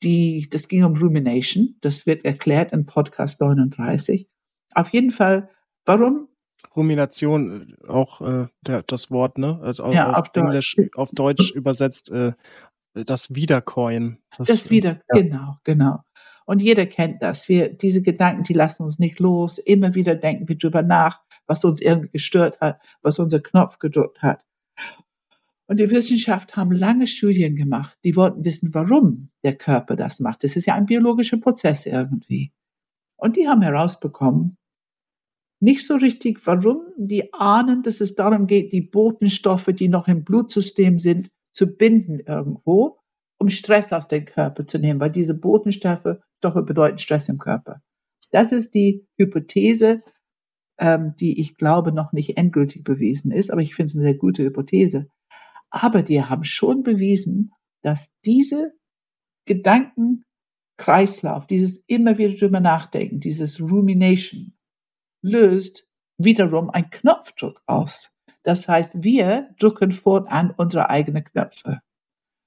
die, 0.04 0.48
das 0.50 0.68
ging 0.68 0.84
um 0.84 0.96
Rumination. 0.96 1.76
Das 1.82 2.06
wird 2.06 2.26
erklärt 2.26 2.72
in 2.72 2.86
Podcast 2.86 3.42
39. 3.42 4.30
Auf 4.74 4.90
jeden 4.90 5.12
Fall, 5.12 5.50
warum? 5.86 6.28
Rumination, 6.76 7.76
äh, 7.84 7.88
auch 7.88 8.22
äh, 8.22 8.48
der, 8.62 8.84
das 8.84 9.12
Wort, 9.12 9.38
ne? 9.38 9.60
Also 9.62 9.92
ja, 9.92 10.12
auf, 10.12 10.18
auf 10.18 10.30
Englisch, 10.34 10.76
Deutsch. 10.76 10.90
auf 10.96 11.12
Deutsch 11.12 11.52
übersetzt, 11.52 12.12
äh, 12.12 12.34
das 12.94 13.34
Wiederkäuen. 13.34 14.20
Das, 14.38 14.48
das 14.48 14.70
Wieder, 14.70 15.02
ja. 15.14 15.22
genau, 15.22 15.58
genau. 15.64 16.00
Und 16.46 16.62
jeder 16.62 16.86
kennt 16.86 17.24
das. 17.24 17.48
Wir, 17.48 17.70
diese 17.70 18.02
Gedanken, 18.02 18.44
die 18.44 18.54
lassen 18.54 18.84
uns 18.84 19.00
nicht 19.00 19.20
los. 19.20 19.58
Immer 19.58 19.96
wieder 19.96 20.16
denken 20.16 20.48
wir 20.50 20.58
drüber 20.58 20.82
nach, 20.82 21.22
was 21.48 21.64
uns 21.64 21.82
irgendwie 21.82 22.10
gestört 22.10 22.60
hat, 22.60 22.82
was 23.02 23.18
unser 23.20 23.40
Knopf 23.40 23.80
gedrückt 23.80 24.22
hat. 24.22 24.46
Und 25.68 25.80
die 25.80 25.90
Wissenschaft 25.90 26.56
haben 26.58 26.72
lange 26.72 27.08
Studien 27.08 27.56
gemacht. 27.56 27.98
Die 28.04 28.16
wollten 28.16 28.44
wissen, 28.44 28.74
warum 28.74 29.30
der 29.44 29.56
Körper 29.56 29.96
das 29.96 30.20
macht. 30.20 30.44
Das 30.44 30.56
ist 30.56 30.66
ja 30.66 30.76
ein 30.76 30.86
biologischer 30.86 31.38
Prozess 31.38 31.86
irgendwie. 31.86 32.52
Und 33.16 33.38
die 33.38 33.48
haben 33.48 33.62
herausbekommen, 33.62 34.58
nicht 35.62 35.88
so 35.88 35.96
richtig, 35.96 36.46
warum 36.46 36.88
die 36.98 37.34
ahnen, 37.34 37.84
dass 37.84 38.02
es 38.02 38.16
darum 38.16 38.48
geht, 38.48 38.74
die 38.74 38.82
Botenstoffe, 38.82 39.70
die 39.74 39.88
noch 39.88 40.10
im 40.10 40.26
Blutsystem 40.26 41.00
sind, 41.00 41.30
zu 41.54 41.68
binden 41.68 42.20
irgendwo, 42.20 43.00
um 43.40 43.50
Stress 43.50 43.94
aus 43.94 44.10
dem 44.10 44.26
Körper 44.26 44.68
zu 44.68 44.78
nehmen, 44.78 45.00
weil 45.00 45.12
diese 45.12 45.34
Botenstoffe 45.34 46.18
doch 46.42 46.66
bedeuten 46.66 46.98
Stress 46.98 47.30
im 47.30 47.38
Körper. 47.38 47.82
Das 48.32 48.52
ist 48.52 48.74
die 48.74 49.08
Hypothese, 49.18 50.02
ähm, 50.80 51.16
die 51.18 51.40
ich 51.40 51.56
glaube 51.56 51.94
noch 51.94 52.12
nicht 52.12 52.36
endgültig 52.36 52.84
bewiesen 52.84 53.32
ist, 53.32 53.50
aber 53.50 53.62
ich 53.62 53.74
finde 53.74 53.88
es 53.88 53.96
eine 53.96 54.04
sehr 54.04 54.16
gute 54.16 54.44
Hypothese. 54.44 55.08
Aber 55.74 56.04
die 56.04 56.24
haben 56.24 56.44
schon 56.44 56.84
bewiesen, 56.84 57.52
dass 57.82 58.12
diese 58.26 58.74
Gedankenkreislauf, 59.46 61.48
dieses 61.48 61.84
immer 61.88 62.20
wieder 62.20 62.36
drüber 62.36 62.60
nachdenken, 62.60 63.20
dieses 63.20 63.60
Rumination, 63.60 64.54
löst 65.24 65.88
wiederum 66.20 66.70
ein 66.70 66.92
Knopfdruck 66.92 67.64
aus. 67.66 68.14
Das 68.44 68.68
heißt, 68.68 69.04
wir 69.04 69.50
drücken 69.58 69.92
fortan 69.92 70.54
unsere 70.56 70.92
eigenen 70.92 71.24
Knöpfe. 71.24 71.82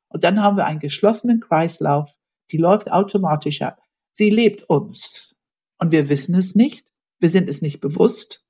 Und 0.08 0.22
dann 0.22 0.40
haben 0.40 0.56
wir 0.56 0.66
einen 0.66 0.78
geschlossenen 0.78 1.40
Kreislauf, 1.40 2.16
die 2.52 2.58
läuft 2.58 2.92
automatisch 2.92 3.60
ab. 3.62 3.82
Sie 4.12 4.30
lebt 4.30 4.70
uns. 4.70 5.34
Und 5.78 5.90
wir 5.90 6.08
wissen 6.08 6.36
es 6.36 6.54
nicht, 6.54 6.92
wir 7.18 7.30
sind 7.30 7.48
es 7.48 7.60
nicht 7.60 7.80
bewusst, 7.80 8.45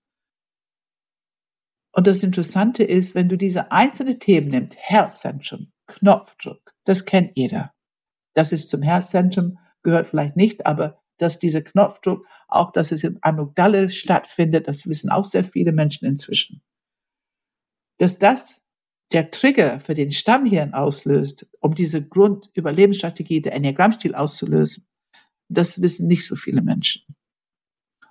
und 1.97 2.07
das 2.07 2.23
Interessante 2.23 2.85
ist, 2.85 3.15
wenn 3.15 3.31
du 3.31 3.38
diese 3.38 3.73
einzelnen 3.73 4.21
Themen 4.21 4.49
nimmst, 4.49 4.76
Herzzentrum, 4.79 5.73
Knopfdruck, 5.87 6.75
das 6.85 7.07
kennt 7.07 7.33
jeder. 7.37 7.73
Das 8.35 8.53
ist 8.53 8.69
zum 8.69 8.83
Herzzentrum, 8.83 9.57
gehört 9.83 10.09
vielleicht 10.09 10.37
nicht, 10.37 10.67
aber 10.67 11.00
dass 11.17 11.38
dieser 11.38 11.62
Knopfdruck, 11.62 12.26
auch 12.49 12.71
dass 12.73 12.93
es 12.93 13.03
im 13.03 13.17
Amygdala 13.23 13.88
stattfindet, 13.88 14.69
das 14.69 14.87
wissen 14.87 15.09
auch 15.09 15.25
sehr 15.25 15.43
viele 15.43 15.73
Menschen 15.73 16.07
inzwischen. 16.07 16.61
Dass 17.97 18.19
das 18.19 18.61
der 19.12 19.31
Trigger 19.31 19.81
für 19.81 19.95
den 19.95 20.11
Stammhirn 20.11 20.75
auslöst, 20.75 21.49
um 21.61 21.75
diese 21.75 22.07
Grundüberlebensstrategie 22.07 23.41
der 23.41 23.55
Enneagrammstil 23.55 24.15
auszulösen, 24.15 24.87
das 25.49 25.81
wissen 25.81 26.09
nicht 26.09 26.26
so 26.26 26.37
viele 26.37 26.61
Menschen. 26.61 27.15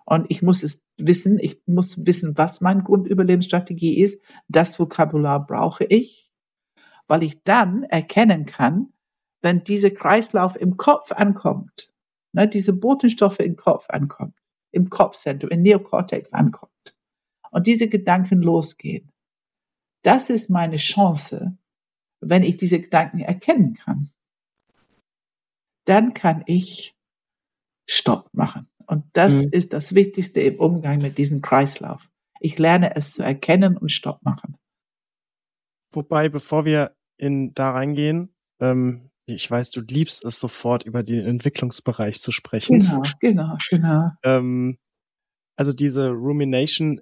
Und 0.05 0.27
ich 0.29 0.41
muss 0.41 0.63
es 0.63 0.85
wissen, 0.97 1.39
ich 1.39 1.61
muss 1.65 2.05
wissen, 2.05 2.37
was 2.37 2.61
meine 2.61 2.83
Grundüberlebensstrategie 2.83 3.99
ist. 3.99 4.23
Das 4.47 4.79
Vokabular 4.79 5.45
brauche 5.45 5.83
ich, 5.83 6.31
weil 7.07 7.23
ich 7.23 7.43
dann 7.43 7.83
erkennen 7.83 8.45
kann, 8.45 8.93
wenn 9.41 9.63
dieser 9.63 9.91
Kreislauf 9.91 10.55
im 10.55 10.77
Kopf 10.77 11.11
ankommt, 11.11 11.91
ne, 12.33 12.47
diese 12.47 12.73
Botenstoffe 12.73 13.39
im 13.39 13.55
Kopf 13.55 13.89
ankommt, 13.89 14.35
im 14.71 14.89
Kopfzentrum, 14.89 15.49
im 15.49 15.61
Neokortex 15.61 16.33
ankommt 16.33 16.95
und 17.51 17.67
diese 17.67 17.87
Gedanken 17.87 18.41
losgehen. 18.41 19.11
Das 20.03 20.29
ist 20.29 20.49
meine 20.49 20.77
Chance, 20.77 21.57
wenn 22.21 22.43
ich 22.43 22.57
diese 22.57 22.79
Gedanken 22.79 23.19
erkennen 23.19 23.73
kann. 23.73 24.11
Dann 25.85 26.13
kann 26.13 26.43
ich 26.47 26.95
Stopp 27.87 28.29
machen. 28.33 28.67
Und 28.87 29.05
das 29.13 29.33
mhm. 29.33 29.49
ist 29.51 29.73
das 29.73 29.95
Wichtigste 29.95 30.41
im 30.41 30.59
Umgang 30.59 30.99
mit 30.99 31.17
diesem 31.17 31.41
Kreislauf. 31.41 32.09
Ich 32.39 32.59
lerne 32.59 32.95
es 32.95 33.13
zu 33.13 33.23
erkennen 33.23 33.77
und 33.77 33.91
Stopp 33.91 34.21
machen. 34.23 34.57
Wobei, 35.93 36.29
bevor 36.29 36.65
wir 36.65 36.95
in 37.17 37.53
da 37.53 37.71
reingehen, 37.71 38.35
ähm, 38.59 39.09
ich 39.27 39.49
weiß, 39.49 39.71
du 39.71 39.81
liebst 39.81 40.23
es 40.23 40.39
sofort 40.39 40.83
über 40.83 41.01
den 41.01 41.25
Entwicklungsbereich 41.25 42.21
zu 42.21 42.31
sprechen. 42.31 42.79
Genau, 42.79 43.01
genau, 43.19 43.57
genau. 43.69 44.11
ähm, 44.23 44.77
also 45.57 45.73
diese 45.73 46.09
Rumination, 46.09 47.01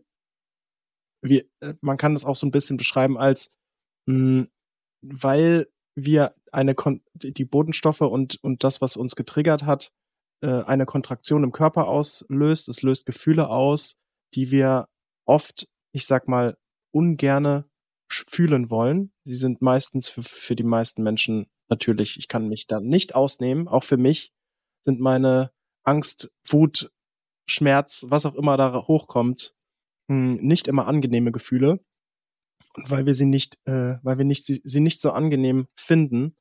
wie, 1.21 1.49
äh, 1.59 1.73
man 1.81 1.97
kann 1.97 2.13
das 2.13 2.23
auch 2.25 2.35
so 2.35 2.45
ein 2.47 2.51
bisschen 2.51 2.77
beschreiben 2.77 3.17
als, 3.17 3.51
mh, 4.05 4.15
hm, 4.15 4.49
weil 5.01 5.67
wir 5.95 6.35
eine 6.51 6.75
Kon 6.75 7.01
die 7.15 7.45
Bodenstoffe 7.45 8.01
und 8.01 8.41
und 8.41 8.63
das, 8.63 8.81
was 8.81 8.95
uns 8.95 9.15
getriggert 9.15 9.63
hat, 9.65 9.91
äh, 10.43 10.63
eine 10.63 10.85
Kontraktion 10.85 11.43
im 11.43 11.53
Körper 11.53 11.87
auslöst. 11.87 12.67
Es 12.67 12.81
löst 12.83 13.05
Gefühle 13.05 13.49
aus, 13.49 13.95
die 14.33 14.51
wir 14.51 14.89
oft, 15.25 15.67
ich 15.93 16.05
sag 16.05 16.27
mal, 16.27 16.57
ungerne 16.91 17.65
fühlen 18.09 18.69
wollen. 18.69 19.13
Die 19.23 19.35
sind 19.35 19.61
meistens 19.61 20.09
für, 20.09 20.21
für 20.21 20.55
die 20.55 20.63
meisten 20.63 21.01
Menschen 21.01 21.47
natürlich, 21.69 22.17
ich 22.17 22.27
kann 22.27 22.49
mich 22.49 22.67
da 22.67 22.81
nicht 22.81 23.15
ausnehmen. 23.15 23.69
Auch 23.69 23.85
für 23.85 23.97
mich 23.97 24.33
sind 24.81 24.99
meine 24.99 25.51
Angst, 25.83 26.31
Wut, 26.45 26.91
Schmerz, 27.45 28.05
was 28.09 28.25
auch 28.25 28.35
immer 28.35 28.57
da 28.57 28.85
hochkommt, 28.85 29.55
hm, 30.09 30.35
nicht 30.35 30.67
immer 30.67 30.87
angenehme 30.87 31.31
Gefühle. 31.31 31.79
Und 32.75 32.89
weil 32.89 33.05
wir 33.05 33.15
sie 33.15 33.25
nicht, 33.25 33.57
äh, 33.65 33.95
weil 34.03 34.17
wir 34.17 34.25
nicht, 34.25 34.45
sie, 34.45 34.61
sie 34.65 34.81
nicht 34.81 34.99
so 34.99 35.11
angenehm 35.11 35.67
finden, 35.75 36.35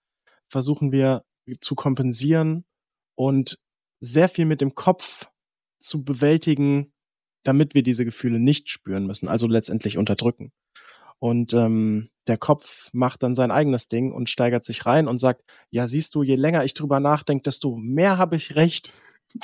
versuchen 0.48 0.90
wir 0.90 1.24
zu 1.60 1.76
kompensieren 1.76 2.64
und 3.14 3.62
sehr 4.02 4.28
viel 4.28 4.44
mit 4.44 4.60
dem 4.60 4.74
Kopf 4.74 5.30
zu 5.78 6.04
bewältigen, 6.04 6.92
damit 7.44 7.74
wir 7.74 7.82
diese 7.82 8.04
Gefühle 8.04 8.40
nicht 8.40 8.68
spüren 8.68 9.06
müssen, 9.06 9.28
also 9.28 9.46
letztendlich 9.46 9.96
unterdrücken. 9.96 10.52
Und 11.20 11.54
ähm, 11.54 12.10
der 12.26 12.36
Kopf 12.36 12.88
macht 12.92 13.22
dann 13.22 13.36
sein 13.36 13.52
eigenes 13.52 13.86
Ding 13.86 14.12
und 14.12 14.28
steigert 14.28 14.64
sich 14.64 14.86
rein 14.86 15.06
und 15.06 15.20
sagt, 15.20 15.42
ja, 15.70 15.86
siehst 15.86 16.16
du, 16.16 16.24
je 16.24 16.34
länger 16.34 16.64
ich 16.64 16.74
drüber 16.74 16.98
nachdenke, 16.98 17.44
desto 17.44 17.76
mehr 17.76 18.18
habe 18.18 18.34
ich 18.34 18.56
recht. 18.56 18.92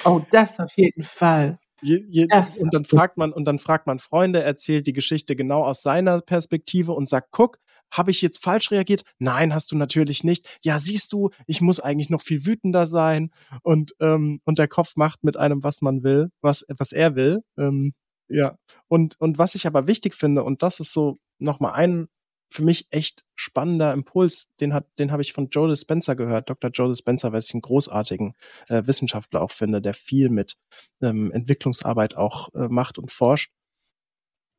Oh, 0.05 0.21
das 0.33 0.59
auf 0.59 0.73
jeden 0.77 1.05
Fall. 1.05 1.61
Je, 1.81 2.05
je, 2.09 2.27
und 2.61 2.75
dann 2.75 2.85
fragt 2.85 3.17
man, 3.17 3.33
und 3.33 3.45
dann 3.45 3.61
fragt 3.61 3.87
man 3.87 4.01
Freunde, 4.01 4.43
erzählt 4.43 4.89
die 4.89 4.93
Geschichte 4.93 5.37
genau 5.37 5.63
aus 5.63 5.83
seiner 5.83 6.21
Perspektive 6.21 6.93
und 6.93 7.09
sagt, 7.09 7.29
guck, 7.31 7.61
habe 7.91 8.11
ich 8.11 8.23
jetzt 8.23 8.43
falsch 8.43 8.71
reagiert? 8.71 9.03
Nein, 9.19 9.55
hast 9.55 9.73
du 9.73 9.77
natürlich 9.77 10.25
nicht. 10.25 10.59
Ja, 10.63 10.79
siehst 10.79 11.13
du, 11.13 11.31
ich 11.47 11.61
muss 11.61 11.81
eigentlich 11.81 12.11
noch 12.11 12.23
viel 12.23 12.47
wütender 12.47 12.87
sein. 12.87 13.31
Und, 13.63 13.95
ähm, 14.01 14.41
und 14.45 14.59
der 14.59 14.69
Kopf 14.69 14.97
macht 14.97 15.25
mit 15.25 15.37
einem, 15.37 15.63
was 15.63 15.81
man 15.83 16.03
will, 16.03 16.31
was, 16.41 16.65
was 16.69 16.93
er 16.93 17.17
will. 17.17 17.43
Ähm, 17.57 17.95
ja. 18.29 18.57
Und, 18.89 19.21
und 19.21 19.39
was 19.39 19.55
ich 19.55 19.67
aber 19.67 19.87
wichtig 19.87 20.15
finde, 20.15 20.45
und 20.45 20.63
das 20.63 20.81
ist 20.81 20.93
so 20.93 21.19
nochmal 21.39 21.73
ein 21.73 22.09
für 22.51 22.63
mich 22.63 22.87
echt 22.91 23.25
spannender 23.35 23.93
Impuls, 23.93 24.49
den 24.61 24.73
hat, 24.73 24.87
den 24.99 25.13
habe 25.13 25.23
ich 25.23 25.33
von 25.33 25.51
Joe 25.51 25.69
Dispenza 25.69 26.15
gehört, 26.15 26.49
Dr. 26.49 26.71
Joe 26.71 26.89
Dispenza, 26.89 27.33
weil 27.33 27.41
ich 27.41 27.53
einen 27.53 27.61
großartigen 27.61 28.35
äh, 28.69 28.87
Wissenschaftler 28.87 29.43
auch 29.43 29.51
finde, 29.51 29.83
der 29.83 29.95
viel 29.95 30.31
mit 30.31 30.57
ähm, 31.03 31.31
Entwicklungsarbeit 31.33 32.17
auch 32.17 32.49
äh, 32.55 32.69
macht 32.69 32.99
und 32.99 33.13
forscht. 33.13 33.53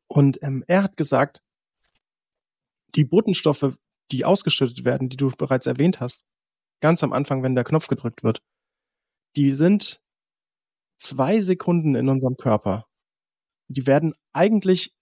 Und 0.07 0.39
ähm, 0.43 0.63
er 0.67 0.83
hat 0.83 0.97
gesagt, 0.97 1.41
die 2.95 3.05
Botenstoffe, 3.05 3.77
die 4.11 4.25
ausgeschüttet 4.25 4.85
werden, 4.85 5.09
die 5.09 5.17
du 5.17 5.29
bereits 5.31 5.67
erwähnt 5.67 5.99
hast, 5.99 6.25
ganz 6.81 7.03
am 7.03 7.13
Anfang, 7.13 7.43
wenn 7.43 7.55
der 7.55 7.63
Knopf 7.63 7.87
gedrückt 7.87 8.23
wird, 8.23 8.41
die 9.35 9.53
sind 9.53 10.01
zwei 10.97 11.41
Sekunden 11.41 11.95
in 11.95 12.09
unserem 12.09 12.37
Körper. 12.37 12.85
Die 13.67 13.85
werden 13.85 14.13
eigentlich 14.33 14.95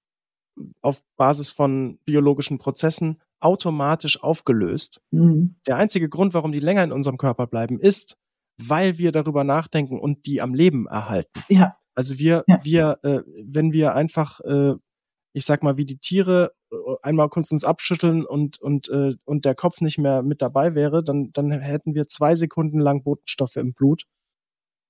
auf 0.81 1.03
Basis 1.15 1.51
von 1.51 1.99
biologischen 2.05 2.57
Prozessen 2.57 3.21
automatisch 3.39 4.21
aufgelöst. 4.21 5.01
Mhm. 5.11 5.55
Der 5.67 5.77
einzige 5.77 6.09
Grund, 6.09 6.33
warum 6.33 6.51
die 6.51 6.59
länger 6.59 6.83
in 6.83 6.91
unserem 6.91 7.17
Körper 7.17 7.47
bleiben, 7.47 7.79
ist, 7.79 8.17
weil 8.57 8.97
wir 8.97 9.11
darüber 9.11 9.43
nachdenken 9.43 9.99
und 9.99 10.25
die 10.25 10.41
am 10.41 10.53
Leben 10.53 10.87
erhalten. 10.87 11.43
Ja. 11.47 11.77
Also 11.93 12.19
wir, 12.19 12.43
ja. 12.47 12.59
wir, 12.63 12.99
äh, 13.03 13.21
wenn 13.43 13.73
wir 13.73 13.95
einfach, 13.95 14.39
äh, 14.41 14.75
ich 15.37 15.45
sag 15.45 15.61
mal, 15.61 15.77
wie 15.77 15.85
die 15.85 15.99
Tiere 15.99 16.53
äh, 16.71 16.75
einmal 17.03 17.29
kurz 17.29 17.51
uns 17.51 17.63
abschütteln 17.63 18.25
und 18.25 18.59
und 18.59 18.89
äh, 18.89 19.13
und 19.23 19.45
der 19.45 19.53
Kopf 19.53 19.81
nicht 19.81 19.99
mehr 19.99 20.23
mit 20.23 20.41
dabei 20.41 20.73
wäre, 20.73 21.03
dann 21.03 21.29
dann 21.31 21.51
hätten 21.51 21.93
wir 21.93 22.07
zwei 22.07 22.35
Sekunden 22.35 22.79
lang 22.79 23.03
Botenstoffe 23.03 23.55
im 23.57 23.73
Blut. 23.73 24.05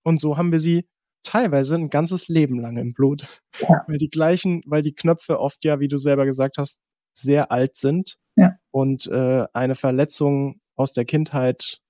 Und 0.04 0.22
so 0.22 0.38
haben 0.38 0.54
wir 0.54 0.60
sie 0.60 0.88
teilweise 1.24 1.76
ein 1.76 1.90
ganzes 1.90 2.30
Leben 2.30 2.60
lang 2.60 2.78
im 2.78 2.94
Blut. 2.94 3.28
Ja. 3.60 3.84
Weil 3.88 3.98
die 3.98 4.10
gleichen, 4.10 4.64
weil 4.66 4.82
die 4.82 4.96
Knöpfe 4.96 5.40
oft 5.40 5.66
ja, 5.66 5.82
wie 5.82 5.90
du 5.90 5.98
selber 5.98 6.26
gesagt 6.26 6.58
hast, 6.58 6.80
sehr 7.14 7.52
alt 7.52 7.76
sind. 7.76 8.18
Ja. 8.38 8.56
Und 8.72 9.08
äh, 9.08 9.46
eine 9.52 9.76
Verletzung 9.76 10.62
aus 10.76 10.94
der 10.94 11.04
Kindheit 11.04 11.82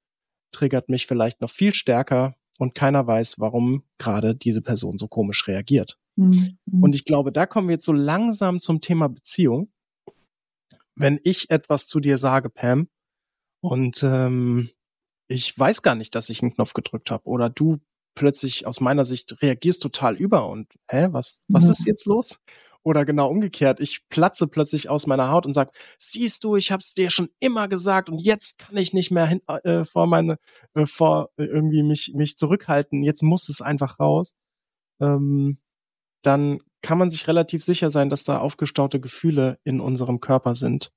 triggert 0.52 0.90
mich 0.90 1.06
vielleicht 1.06 1.42
noch 1.42 1.52
viel 1.52 1.76
stärker 1.76 2.36
und 2.58 2.74
keiner 2.74 3.06
weiß, 3.06 3.36
warum 3.38 3.84
gerade 4.00 4.34
diese 4.34 4.64
Person 4.64 4.98
so 4.98 5.08
komisch 5.08 5.48
reagiert. 5.48 6.00
Mhm. 6.18 6.58
Und 6.82 6.96
ich 6.96 7.06
glaube, 7.06 7.32
da 7.32 7.46
kommen 7.46 7.70
wir 7.70 7.76
jetzt 7.76 7.86
so 7.86 7.94
langsam 7.94 8.60
zum 8.60 8.82
Thema 8.82 9.08
Beziehung. 9.08 9.72
Wenn 10.96 11.20
ich 11.24 11.50
etwas 11.52 11.86
zu 11.86 12.00
dir 12.00 12.18
sage, 12.18 12.50
Pam, 12.50 12.90
und 13.62 14.04
ähm, 14.04 14.70
ich 15.28 15.58
weiß 15.58 15.82
gar 15.82 15.96
nicht, 15.96 16.16
dass 16.16 16.30
ich 16.30 16.42
einen 16.42 16.54
Knopf 16.54 16.74
gedrückt 16.74 17.12
habe, 17.12 17.26
oder 17.26 17.50
du 17.50 17.80
plötzlich 18.16 18.66
aus 18.66 18.82
meiner 18.82 19.06
Sicht 19.06 19.42
reagierst 19.42 19.84
total 19.84 20.16
über 20.16 20.48
und 20.48 20.68
hä, 20.90 21.10
was, 21.12 21.40
was 21.48 21.66
ja. 21.66 21.72
ist 21.72 21.86
jetzt 21.86 22.06
los? 22.06 22.40
Oder 22.84 23.06
genau 23.06 23.30
umgekehrt, 23.30 23.80
ich 23.80 24.08
platze 24.10 24.48
plötzlich 24.48 24.90
aus 24.90 25.08
meiner 25.08 25.30
Haut 25.30 25.46
und 25.46 25.54
sag, 25.54 25.76
siehst 26.00 26.44
du, 26.44 26.56
ich 26.56 26.72
hab's 26.72 26.94
dir 26.94 27.10
schon 27.10 27.30
immer 27.40 27.68
gesagt 27.68 28.10
und 28.10 28.18
jetzt 28.18 28.58
kann 28.58 28.78
ich 28.78 28.94
nicht 28.94 29.12
mehr 29.12 29.28
hin, 29.28 29.42
äh, 29.48 29.84
vor 29.86 30.08
meine, 30.08 30.38
äh, 30.74 30.86
vor 30.86 31.30
äh, 31.38 31.44
irgendwie 31.44 31.84
mich, 31.84 32.14
mich 32.16 32.38
zurückhalten, 32.38 33.04
jetzt 33.04 33.22
muss 33.22 33.50
es 33.50 33.62
einfach 33.62 34.00
raus. 34.00 34.34
Ähm, 35.02 35.60
dann 36.22 36.60
kann 36.82 36.98
man 36.98 37.12
sich 37.12 37.28
relativ 37.28 37.64
sicher 37.64 37.92
sein, 37.92 38.10
dass 38.10 38.24
da 38.24 38.40
aufgestaute 38.40 39.00
Gefühle 39.00 39.60
in 39.64 39.80
unserem 39.80 40.20
Körper 40.20 40.56
sind. 40.56 40.92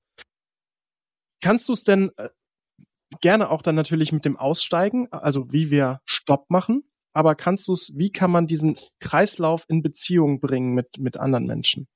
Kannst 1.40 1.68
du 1.68 1.72
es 1.72 1.85
denn 1.85 2.11
äh, 2.16 2.28
gerne 3.20 3.50
auch 3.50 3.62
dann 3.62 3.74
natürlich 3.74 4.12
mit 4.12 4.24
dem 4.24 4.37
Aussteigen, 4.37 5.09
also 5.11 5.52
wie 5.52 5.70
wir 5.70 6.00
Stopp 6.04 6.50
machen, 6.50 6.85
aber 7.12 7.35
kannst 7.35 7.66
du 7.68 7.72
es, 7.72 7.92
wie 7.96 8.11
kann 8.11 8.30
man 8.30 8.46
diesen 8.46 8.76
Kreislauf 9.00 9.64
in 9.68 9.83
Beziehung 9.83 10.40
bringen 10.40 10.74
mit, 10.74 10.98
mit 10.98 11.16
anderen 11.16 11.46
Menschen? 11.46 11.88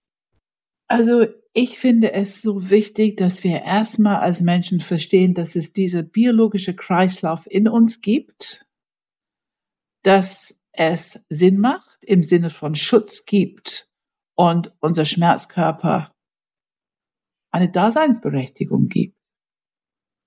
Also 0.89 1.27
ich 1.53 1.79
finde 1.79 2.13
es 2.13 2.43
so 2.43 2.69
wichtig, 2.71 3.17
dass 3.17 3.45
wir 3.45 3.63
erstmal 3.63 4.17
als 4.17 4.41
Menschen 4.41 4.81
verstehen, 4.81 5.35
dass 5.35 5.55
es 5.57 5.73
diese 5.73 6.03
biologische 6.03 6.75
Kreislauf 6.75 7.47
in 7.49 7.69
uns 7.69 8.01
gibt, 8.01 8.67
dass 10.03 10.61
es 10.77 11.25
Sinn 11.29 11.59
macht 11.59 12.05
im 12.05 12.23
Sinne 12.23 12.51
von 12.51 12.75
Schutz 12.75 13.25
gibt 13.25 13.89
und 14.35 14.73
unser 14.81 15.05
Schmerzkörper 15.05 16.13
eine 17.51 17.71
Daseinsberechtigung 17.71 18.89
gibt. 18.89 19.17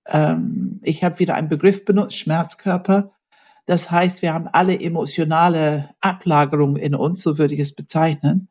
Ähm, 0.07 0.79
ich 0.83 1.03
habe 1.03 1.19
wieder 1.19 1.35
einen 1.35 1.49
Begriff 1.49 1.83
benutzt, 1.83 2.17
Schmerzkörper. 2.17 3.11
Das 3.65 3.91
heißt, 3.91 4.21
wir 4.21 4.33
haben 4.33 4.47
alle 4.47 4.79
emotionale 4.79 5.93
Ablagerungen 5.99 6.77
in 6.77 6.95
uns, 6.95 7.21
so 7.21 7.37
würde 7.37 7.53
ich 7.53 7.59
es 7.59 7.75
bezeichnen, 7.75 8.47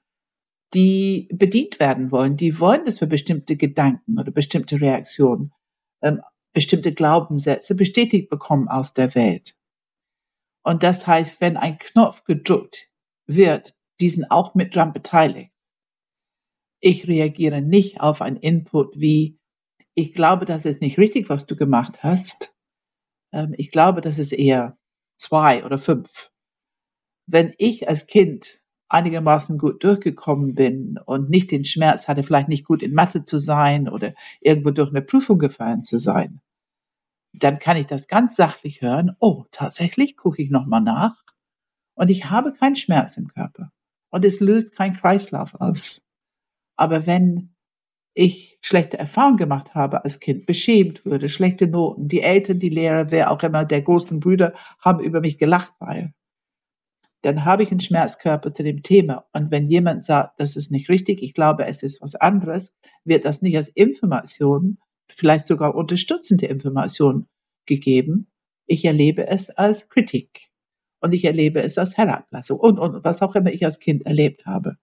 die 0.74 1.28
bedient 1.32 1.80
werden 1.80 2.10
wollen. 2.10 2.36
Die 2.36 2.60
wollen, 2.60 2.84
dass 2.84 3.00
wir 3.00 3.08
bestimmte 3.08 3.56
Gedanken 3.56 4.18
oder 4.18 4.30
bestimmte 4.30 4.78
Reaktionen, 4.78 5.52
ähm, 6.02 6.20
bestimmte 6.52 6.92
Glaubenssätze 6.92 7.74
bestätigt 7.74 8.28
bekommen 8.28 8.68
aus 8.68 8.92
der 8.92 9.14
Welt. 9.14 9.56
Und 10.66 10.82
das 10.82 11.06
heißt, 11.06 11.40
wenn 11.40 11.56
ein 11.56 11.78
Knopf 11.78 12.24
gedrückt 12.24 12.88
wird, 13.28 13.76
die 14.00 14.08
sind 14.08 14.32
auch 14.32 14.56
mit 14.56 14.74
dran 14.74 14.92
beteiligt. 14.92 15.52
Ich 16.80 17.06
reagiere 17.06 17.62
nicht 17.62 18.00
auf 18.00 18.20
ein 18.20 18.34
Input 18.34 19.00
wie, 19.00 19.38
ich 19.94 20.12
glaube, 20.12 20.44
das 20.44 20.64
ist 20.64 20.80
nicht 20.80 20.98
richtig, 20.98 21.28
was 21.28 21.46
du 21.46 21.54
gemacht 21.54 22.02
hast. 22.02 22.52
Ähm, 23.32 23.54
ich 23.56 23.70
glaube, 23.70 24.00
das 24.00 24.18
ist 24.18 24.32
eher 24.32 24.76
zwei 25.16 25.64
oder 25.64 25.78
fünf. 25.78 26.32
Wenn 27.28 27.54
ich 27.58 27.88
als 27.88 28.08
Kind 28.08 28.60
einigermaßen 28.88 29.58
gut 29.58 29.84
durchgekommen 29.84 30.56
bin 30.56 30.98
und 31.06 31.30
nicht 31.30 31.52
den 31.52 31.64
Schmerz 31.64 32.08
hatte, 32.08 32.24
vielleicht 32.24 32.48
nicht 32.48 32.64
gut 32.64 32.82
in 32.82 32.92
Mathe 32.92 33.22
zu 33.22 33.38
sein 33.38 33.88
oder 33.88 34.14
irgendwo 34.40 34.72
durch 34.72 34.90
eine 34.90 35.02
Prüfung 35.02 35.38
gefallen 35.38 35.84
zu 35.84 36.00
sein, 36.00 36.40
dann 37.38 37.58
kann 37.58 37.76
ich 37.76 37.86
das 37.86 38.08
ganz 38.08 38.36
sachlich 38.36 38.82
hören. 38.82 39.16
Oh, 39.20 39.44
tatsächlich 39.50 40.16
gucke 40.16 40.42
ich 40.42 40.50
nochmal 40.50 40.80
nach 40.80 41.22
und 41.94 42.10
ich 42.10 42.30
habe 42.30 42.52
keinen 42.52 42.76
Schmerz 42.76 43.16
im 43.16 43.28
Körper 43.28 43.72
und 44.10 44.24
es 44.24 44.40
löst 44.40 44.74
keinen 44.74 44.96
Kreislauf 44.96 45.54
aus. 45.54 46.02
Aber 46.76 47.06
wenn 47.06 47.54
ich 48.14 48.58
schlechte 48.62 48.98
Erfahrungen 48.98 49.36
gemacht 49.36 49.74
habe 49.74 50.04
als 50.04 50.20
Kind, 50.20 50.46
beschämt 50.46 51.04
würde, 51.04 51.28
schlechte 51.28 51.66
Noten, 51.66 52.08
die 52.08 52.22
Eltern, 52.22 52.58
die 52.58 52.70
Lehrer, 52.70 53.10
wer 53.10 53.30
auch 53.30 53.42
immer, 53.42 53.64
der 53.64 53.82
großen 53.82 54.20
Brüder 54.20 54.54
haben 54.80 55.00
über 55.00 55.20
mich 55.20 55.38
gelacht, 55.38 55.72
weil 55.78 56.14
dann 57.22 57.44
habe 57.44 57.62
ich 57.62 57.70
einen 57.70 57.80
Schmerzkörper 57.80 58.54
zu 58.54 58.62
dem 58.62 58.82
Thema. 58.82 59.26
Und 59.32 59.50
wenn 59.50 59.68
jemand 59.68 60.04
sagt, 60.04 60.40
das 60.40 60.56
ist 60.56 60.70
nicht 60.70 60.88
richtig, 60.88 61.22
ich 61.22 61.34
glaube, 61.34 61.66
es 61.66 61.82
ist 61.82 62.00
was 62.00 62.14
anderes, 62.14 62.72
wird 63.04 63.24
das 63.24 63.42
nicht 63.42 63.56
als 63.56 63.68
Information, 63.68 64.78
vielleicht 65.08 65.46
sogar 65.46 65.74
unterstützende 65.74 66.46
Information 66.46 67.26
gegeben. 67.66 68.28
Ich 68.66 68.84
erlebe 68.84 69.26
es 69.26 69.50
als 69.50 69.88
Kritik 69.88 70.50
und 71.00 71.12
ich 71.12 71.24
erlebe 71.24 71.62
es 71.62 71.78
als 71.78 71.96
Herablassung 71.96 72.58
und, 72.58 72.78
und 72.78 73.04
was 73.04 73.22
auch 73.22 73.34
immer 73.34 73.52
ich 73.52 73.64
als 73.64 73.78
Kind 73.78 74.04
erlebt 74.06 74.46
habe. 74.46 74.76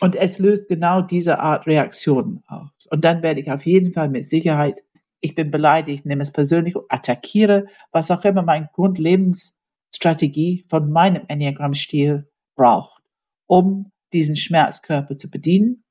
Und 0.00 0.16
es 0.16 0.38
löst 0.38 0.68
genau 0.68 1.00
diese 1.02 1.38
Art 1.38 1.66
Reaktionen 1.66 2.42
aus. 2.48 2.70
Und 2.90 3.04
dann 3.04 3.22
werde 3.22 3.40
ich 3.40 3.50
auf 3.50 3.66
jeden 3.66 3.92
Fall 3.92 4.08
mit 4.08 4.26
Sicherheit, 4.28 4.82
ich 5.20 5.36
bin 5.36 5.52
beleidigt, 5.52 6.04
nehme 6.06 6.22
es 6.22 6.32
persönlich, 6.32 6.74
attackiere, 6.88 7.66
was 7.92 8.10
auch 8.10 8.24
immer 8.24 8.42
mein 8.42 8.68
Grundlebensstrategie 8.72 10.64
von 10.68 10.90
meinem 10.90 11.22
Enneagramm-Stil 11.28 12.28
braucht, 12.56 13.02
um 13.46 13.92
diesen 14.12 14.34
Schmerzkörper 14.34 15.16
zu 15.16 15.30
bedienen, 15.30 15.81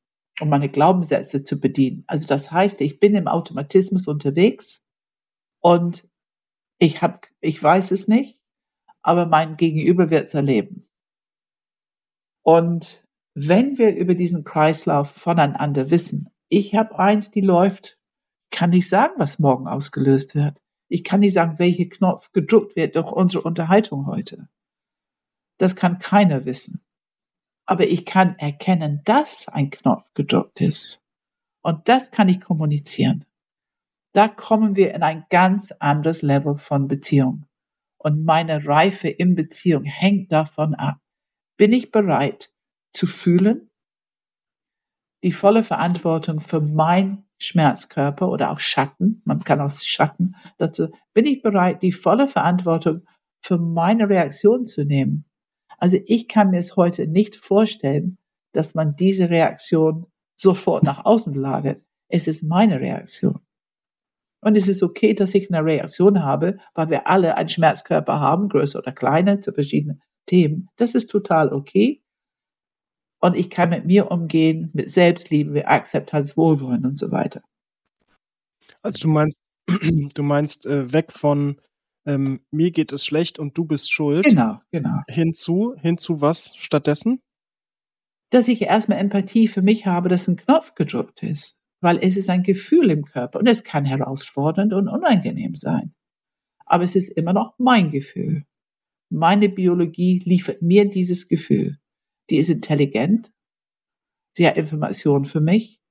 um 0.42 0.50
meine 0.50 0.70
Glaubenssätze 0.70 1.44
zu 1.44 1.60
bedienen. 1.60 2.04
Also 2.08 2.28
das 2.28 2.52
heißt, 2.52 2.82
ich 2.82 3.00
bin 3.00 3.16
im 3.16 3.28
Automatismus 3.28 4.08
unterwegs 4.08 4.84
und 5.60 6.08
ich 6.80 7.02
habe, 7.02 7.20
ich 7.40 7.62
weiß 7.62 7.92
es 7.92 8.08
nicht, 8.08 8.40
aber 9.02 9.26
mein 9.26 9.58
Gegenüber 9.58 10.10
wird 10.10 10.28
es 10.28 10.34
erleben. 10.34 10.86
Und 12.44 13.06
wenn 13.34 13.78
wir 13.78 13.96
über 13.96 14.16
diesen 14.16 14.44
Kreislauf 14.44 15.12
voneinander 15.12 15.92
wissen, 15.92 16.30
ich 16.50 16.76
habe 16.76 16.98
eins, 17.00 17.32
die 17.32 17.42
läuft, 17.42 17.98
kann 18.50 18.72
nicht 18.72 18.90
sagen, 18.90 19.14
was 19.18 19.40
morgen 19.40 19.68
ausgelöst 19.68 20.36
wird. 20.36 20.58
Ich 20.90 21.04
kann 21.04 21.22
nicht 21.22 21.34
sagen, 21.34 21.58
welcher 21.58 21.86
Knopf 21.86 22.32
gedruckt 22.34 22.76
wird 22.76 22.96
durch 22.96 23.12
unsere 23.12 23.44
Unterhaltung 23.44 24.08
heute. 24.08 24.50
Das 25.58 25.76
kann 25.76 26.00
keiner 26.00 26.46
wissen. 26.46 26.82
Aber 27.72 27.88
ich 27.88 28.06
kann 28.06 28.38
erkennen, 28.38 29.00
dass 29.06 29.48
ein 29.48 29.70
Knopf 29.70 30.04
gedruckt 30.14 30.60
ist. 30.60 31.02
Und 31.64 31.88
das 31.88 32.12
kann 32.12 32.28
ich 32.28 32.42
kommunizieren. 32.42 33.24
Da 34.14 34.28
kommen 34.28 34.76
wir 34.76 34.94
in 34.94 35.04
ein 35.04 35.24
ganz 35.30 35.72
anderes 35.72 36.22
Level 36.22 36.58
von 36.58 36.90
Beziehung. 36.90 37.46
Und 37.98 38.26
meine 38.26 38.66
Reife 38.66 39.08
in 39.08 39.36
Beziehung 39.36 39.86
hängt 39.86 40.34
davon 40.34 40.76
ab, 40.76 40.98
bin 41.56 41.72
ich 41.72 41.92
bereit 41.92 42.52
zu 42.92 43.08
fühlen, 43.08 43.70
die 45.24 45.32
volle 45.32 45.64
Verantwortung 45.64 46.42
für 46.42 46.60
mein 46.60 47.24
Schmerzkörper 47.40 48.28
oder 48.28 48.52
auch 48.52 48.60
Schatten, 48.60 49.22
man 49.24 49.46
kann 49.46 49.62
auch 49.62 49.72
Schatten 49.72 50.36
dazu, 50.58 50.90
bin 51.14 51.26
ich 51.26 51.42
bereit, 51.42 51.84
die 51.84 51.94
volle 51.94 52.28
Verantwortung 52.28 53.08
für 53.42 53.58
meine 53.58 54.10
Reaktion 54.10 54.66
zu 54.66 54.84
nehmen. 54.84 55.24
Also 55.82 55.98
ich 56.06 56.28
kann 56.28 56.52
mir 56.52 56.60
es 56.60 56.76
heute 56.76 57.08
nicht 57.08 57.36
vorstellen, 57.36 58.20
dass 58.54 58.76
man 58.76 58.96
diese 58.96 59.32
Reaktion 59.32 60.06
sofort 60.36 60.84
nach 60.84 61.06
außen 61.06 61.34
lagert. 61.34 61.82
Es 62.08 62.28
ist 62.28 62.44
meine 62.44 62.80
Reaktion. 62.80 63.40
Und 64.42 64.56
es 64.56 64.68
ist 64.68 64.84
okay, 64.84 65.16
dass 65.16 65.34
ich 65.34 65.52
eine 65.52 65.66
Reaktion 65.66 66.24
habe, 66.24 66.60
weil 66.76 66.90
wir 66.92 67.08
alle 67.08 67.36
einen 67.36 67.50
Schmerzkörper 67.50 68.20
haben, 68.20 68.48
größer 68.50 68.78
oder 68.78 68.92
kleiner, 68.92 69.42
zu 69.42 69.54
verschiedenen 69.54 70.04
Themen. 70.28 70.70
Das 70.78 70.94
ist 70.94 71.10
total 71.10 71.52
okay. 71.52 72.04
Und 73.20 73.36
ich 73.36 73.50
kann 73.50 73.70
mit 73.70 73.86
mir 73.86 74.12
umgehen, 74.12 74.70
mit 74.74 74.92
Selbstliebe, 74.92 75.68
Akzeptanz, 75.68 76.38
Wohlwollen 76.38 76.86
und 76.86 76.98
so 76.98 77.12
weiter. 77.12 77.42
Also 78.84 79.00
du 79.00 79.08
meinst, 79.08 79.42
du 80.14 80.24
meinst 80.24 80.68
äh, 80.68 80.94
weg 80.94 81.12
von 81.12 81.60
ähm, 82.06 82.42
mir 82.52 82.72
geht 82.72 82.92
es 82.92 83.06
schlecht 83.06 83.40
und 83.40 83.58
du 83.58 83.66
bist 83.66 83.92
schuld. 83.92 84.26
Genau, 84.26 84.60
genau. 84.72 85.00
Hinzu, 85.10 85.76
hinzu 85.82 86.22
was 86.22 86.54
stattdessen? 86.58 87.22
Dass 88.30 88.48
ich 88.48 88.62
erstmal 88.62 89.00
Empathie 89.00 89.48
für 89.48 89.62
mich 89.62 89.86
habe, 89.86 90.10
dass 90.10 90.28
ein 90.28 90.38
Knopf 90.38 90.76
gedrückt 90.76 91.22
ist 91.24 91.62
weil 91.82 91.98
es 92.02 92.16
ist 92.16 92.30
ein 92.30 92.44
Gefühl 92.44 92.92
im 92.92 93.04
Körper 93.04 93.40
und 93.40 93.50
es 93.50 93.64
kann 93.64 93.86
herausfordernd 93.86 94.74
und 94.74 94.88
unangenehm 94.88 95.56
sein. 95.56 95.94
Aber 96.66 96.84
es 96.84 96.96
ist 96.96 97.10
immer 97.10 97.34
noch 97.34 97.56
mein 97.58 97.92
Gefühl. 97.92 98.46
Meine 99.10 99.50
Biologie 99.50 100.22
liefert 100.24 100.62
mir 100.62 100.90
dieses 100.90 101.28
Gefühl. 101.28 101.80
Die 102.30 102.38
ist 102.38 102.50
intelligent. 102.50 103.34
Sie 104.38 104.48
hat 104.48 104.56
Informationen 104.56 105.26
für 105.26 105.42
mich. 105.42 105.82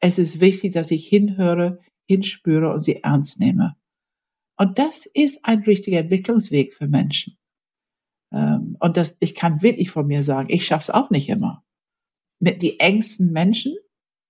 Es 0.00 0.18
ist 0.18 0.40
wichtig, 0.40 0.72
dass 0.72 0.90
ich 0.90 1.06
hinhöre, 1.06 1.78
hinspüre 2.06 2.70
und 2.70 2.80
sie 2.80 3.02
ernst 3.02 3.40
nehme. 3.40 3.76
Und 4.62 4.78
das 4.78 5.06
ist 5.06 5.44
ein 5.44 5.62
richtiger 5.62 5.98
Entwicklungsweg 5.98 6.74
für 6.74 6.86
Menschen. 6.86 7.36
Ähm, 8.32 8.76
und 8.80 8.96
das, 8.96 9.16
ich 9.20 9.34
kann 9.34 9.62
wirklich 9.62 9.90
von 9.90 10.06
mir 10.06 10.22
sagen, 10.22 10.48
ich 10.50 10.66
schaffe 10.66 10.82
es 10.82 10.90
auch 10.90 11.10
nicht 11.10 11.28
immer. 11.28 11.64
Mit 12.38 12.62
die 12.62 12.80
engsten 12.80 13.32
Menschen 13.32 13.74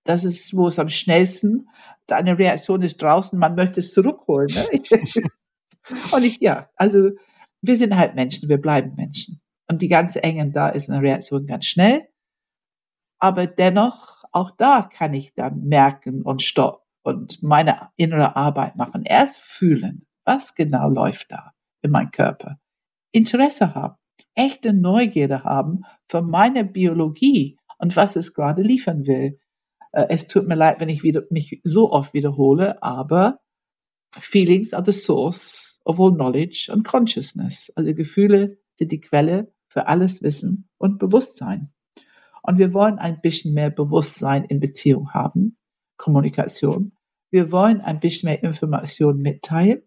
das 0.03 0.25
ist, 0.25 0.55
wo 0.55 0.67
es 0.67 0.79
am 0.79 0.89
schnellsten, 0.89 1.69
deine 2.07 2.37
Reaktion 2.37 2.81
ist 2.81 3.01
draußen, 3.01 3.39
man 3.39 3.55
möchte 3.55 3.79
es 3.79 3.93
zurückholen. 3.93 4.49
Ne? 4.53 4.81
und 6.11 6.23
ich, 6.23 6.39
ja, 6.39 6.69
also 6.75 7.11
wir 7.61 7.77
sind 7.77 7.95
halt 7.95 8.15
Menschen, 8.15 8.49
wir 8.49 8.59
bleiben 8.59 8.95
Menschen. 8.95 9.41
Und 9.69 9.81
die 9.81 9.87
ganz 9.87 10.17
engen, 10.17 10.51
da 10.51 10.69
ist 10.69 10.89
eine 10.89 11.01
Reaktion 11.01 11.47
ganz 11.47 11.65
schnell. 11.65 12.07
Aber 13.19 13.47
dennoch, 13.47 14.25
auch 14.33 14.51
da 14.51 14.81
kann 14.81 15.13
ich 15.13 15.33
dann 15.33 15.63
merken 15.63 16.21
und 16.23 16.41
stopp 16.41 16.85
und 17.03 17.41
meine 17.41 17.89
innere 17.95 18.35
Arbeit 18.35 18.75
machen. 18.75 19.03
Erst 19.05 19.37
fühlen, 19.37 20.05
was 20.25 20.55
genau 20.55 20.89
läuft 20.89 21.31
da 21.31 21.53
in 21.81 21.91
meinem 21.91 22.11
Körper. 22.11 22.59
Interesse 23.11 23.75
haben, 23.75 23.95
echte 24.35 24.73
Neugierde 24.73 25.43
haben 25.43 25.81
für 26.07 26.21
meine 26.21 26.65
Biologie 26.65 27.57
und 27.77 27.95
was 27.95 28.15
es 28.15 28.33
gerade 28.33 28.61
liefern 28.61 29.05
will. 29.05 29.39
Äh, 29.91 30.05
es 30.09 30.27
tut 30.27 30.47
mir 30.47 30.55
leid, 30.55 30.79
wenn 30.79 30.89
ich 30.89 31.03
wieder, 31.03 31.23
mich 31.29 31.61
so 31.63 31.91
oft 31.91 32.13
wiederhole, 32.13 32.81
aber 32.81 33.39
Feelings 34.15 34.73
are 34.73 34.83
the 34.85 34.91
source 34.91 35.81
of 35.85 35.99
all 35.99 36.13
knowledge 36.13 36.69
and 36.71 36.85
consciousness. 36.85 37.71
Also 37.75 37.93
Gefühle 37.93 38.57
sind 38.75 38.91
die 38.91 39.01
Quelle 39.01 39.53
für 39.67 39.87
alles 39.87 40.21
Wissen 40.21 40.69
und 40.77 40.99
Bewusstsein. 40.99 41.73
Und 42.43 42.57
wir 42.57 42.73
wollen 42.73 42.99
ein 42.99 43.21
bisschen 43.21 43.53
mehr 43.53 43.69
Bewusstsein 43.69 44.43
in 44.45 44.59
Beziehung 44.59 45.13
haben, 45.13 45.57
Kommunikation. 45.97 46.91
Wir 47.31 47.51
wollen 47.51 47.81
ein 47.81 47.99
bisschen 47.99 48.29
mehr 48.29 48.43
Information 48.43 49.17
mitteilen, 49.17 49.81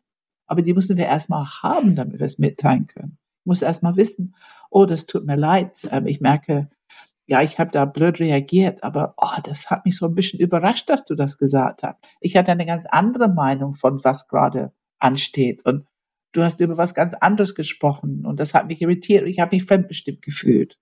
aber 0.46 0.62
die 0.62 0.74
müssen 0.74 0.96
wir 0.96 1.06
erstmal 1.06 1.46
haben, 1.62 1.94
damit 1.94 2.18
wir 2.18 2.26
es 2.26 2.38
mitteilen 2.38 2.86
können. 2.86 3.18
Ich 3.40 3.46
muss 3.46 3.62
erstmal 3.62 3.96
wissen, 3.96 4.34
oh, 4.70 4.86
das 4.86 5.06
tut 5.06 5.26
mir 5.26 5.36
leid. 5.36 5.86
Ähm, 5.90 6.06
ich 6.06 6.20
merke, 6.20 6.68
ja, 7.26 7.42
ich 7.42 7.58
habe 7.58 7.70
da 7.70 7.84
blöd 7.84 8.20
reagiert, 8.20 8.84
aber 8.84 9.14
oh, 9.16 9.40
das 9.42 9.70
hat 9.70 9.84
mich 9.84 9.96
so 9.96 10.06
ein 10.06 10.14
bisschen 10.14 10.40
überrascht, 10.40 10.88
dass 10.88 11.04
du 11.04 11.14
das 11.14 11.38
gesagt 11.38 11.82
hast. 11.82 11.96
Ich 12.20 12.36
hatte 12.36 12.52
eine 12.52 12.66
ganz 12.66 12.86
andere 12.86 13.28
Meinung 13.28 13.74
von 13.74 14.02
was 14.04 14.28
gerade 14.28 14.72
ansteht 14.98 15.64
und 15.66 15.86
du 16.32 16.44
hast 16.44 16.60
über 16.60 16.76
was 16.76 16.94
ganz 16.94 17.14
anderes 17.14 17.54
gesprochen 17.54 18.24
und 18.24 18.38
das 18.38 18.54
hat 18.54 18.68
mich 18.68 18.80
irritiert. 18.80 19.26
Ich 19.26 19.40
habe 19.40 19.56
mich 19.56 19.64
fremdbestimmt 19.64 20.22
gefühlt 20.22 20.78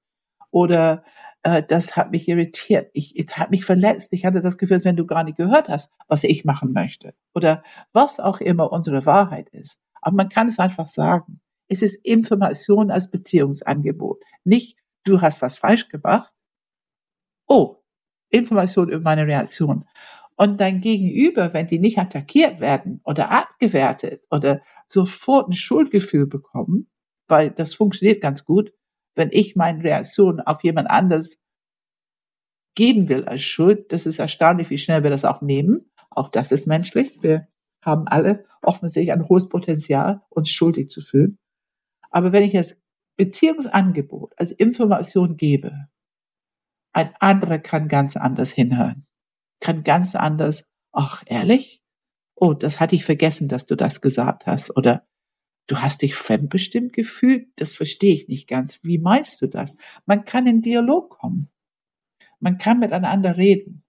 oder 0.50 1.04
äh, 1.44 1.62
das 1.62 1.96
hat 1.96 2.10
mich 2.10 2.26
irritiert. 2.26 2.90
Ich, 2.94 3.16
es 3.16 3.38
hat 3.38 3.50
mich 3.50 3.64
verletzt. 3.64 4.12
Ich 4.12 4.24
hatte 4.24 4.40
das 4.40 4.58
Gefühl, 4.58 4.76
als 4.76 4.84
wenn 4.84 4.96
du 4.96 5.06
gar 5.06 5.22
nicht 5.22 5.36
gehört 5.36 5.68
hast, 5.68 5.92
was 6.08 6.24
ich 6.24 6.44
machen 6.44 6.72
möchte 6.72 7.14
oder 7.34 7.62
was 7.92 8.18
auch 8.18 8.40
immer 8.40 8.72
unsere 8.72 9.06
Wahrheit 9.06 9.48
ist. 9.50 9.78
Aber 10.00 10.16
man 10.16 10.28
kann 10.28 10.48
es 10.48 10.58
einfach 10.58 10.88
sagen. 10.88 11.40
Es 11.68 11.82
ist 11.82 12.04
Information 12.04 12.90
als 12.90 13.10
Beziehungsangebot, 13.10 14.22
nicht 14.44 14.76
du 15.04 15.20
hast 15.20 15.42
was 15.42 15.58
falsch 15.58 15.88
gemacht. 15.88 16.32
Oh, 17.46 17.76
Information 18.30 18.88
über 18.88 19.02
meine 19.02 19.26
Reaktion. 19.26 19.84
Und 20.36 20.60
dein 20.60 20.80
Gegenüber, 20.80 21.52
wenn 21.52 21.66
die 21.66 21.78
nicht 21.78 21.98
attackiert 21.98 22.60
werden 22.60 23.00
oder 23.04 23.30
abgewertet 23.30 24.22
oder 24.30 24.62
sofort 24.88 25.48
ein 25.48 25.52
Schuldgefühl 25.52 26.26
bekommen, 26.26 26.88
weil 27.28 27.50
das 27.50 27.74
funktioniert 27.74 28.20
ganz 28.20 28.44
gut, 28.44 28.72
wenn 29.14 29.30
ich 29.32 29.56
meine 29.56 29.82
Reaktion 29.82 30.40
auf 30.40 30.62
jemand 30.64 30.90
anders 30.90 31.36
geben 32.74 33.08
will 33.08 33.24
als 33.24 33.42
Schuld, 33.42 33.92
das 33.92 34.06
ist 34.06 34.18
erstaunlich, 34.18 34.70
wie 34.70 34.78
schnell 34.78 35.02
wir 35.02 35.10
das 35.10 35.24
auch 35.24 35.40
nehmen. 35.40 35.90
Auch 36.10 36.28
das 36.28 36.52
ist 36.52 36.66
menschlich. 36.66 37.22
Wir 37.22 37.48
haben 37.82 38.06
alle 38.08 38.44
offensichtlich 38.62 39.12
ein 39.12 39.28
hohes 39.28 39.48
Potenzial, 39.48 40.22
uns 40.30 40.50
schuldig 40.50 40.88
zu 40.88 41.00
fühlen. 41.00 41.38
Aber 42.10 42.32
wenn 42.32 42.44
ich 42.44 42.54
es 42.54 42.80
Beziehungsangebot 43.16 44.32
als 44.36 44.50
Information 44.50 45.36
gebe, 45.36 45.88
ein 46.92 47.14
anderer 47.20 47.58
kann 47.58 47.88
ganz 47.88 48.16
anders 48.16 48.50
hinhören, 48.50 49.06
kann 49.60 49.84
ganz 49.84 50.14
anders, 50.14 50.68
ach 50.92 51.22
ehrlich, 51.26 51.82
oh, 52.36 52.54
das 52.54 52.80
hatte 52.80 52.96
ich 52.96 53.04
vergessen, 53.04 53.48
dass 53.48 53.66
du 53.66 53.76
das 53.76 54.00
gesagt 54.00 54.46
hast, 54.46 54.76
oder 54.76 55.06
du 55.66 55.78
hast 55.78 56.02
dich 56.02 56.14
fremdbestimmt 56.14 56.92
gefühlt, 56.92 57.48
das 57.56 57.76
verstehe 57.76 58.14
ich 58.14 58.28
nicht 58.28 58.48
ganz. 58.48 58.80
Wie 58.82 58.98
meinst 58.98 59.40
du 59.42 59.46
das? 59.46 59.76
Man 60.06 60.24
kann 60.24 60.46
in 60.46 60.62
Dialog 60.62 61.10
kommen. 61.10 61.48
Man 62.40 62.58
kann 62.58 62.80
miteinander 62.80 63.36
reden. 63.36 63.84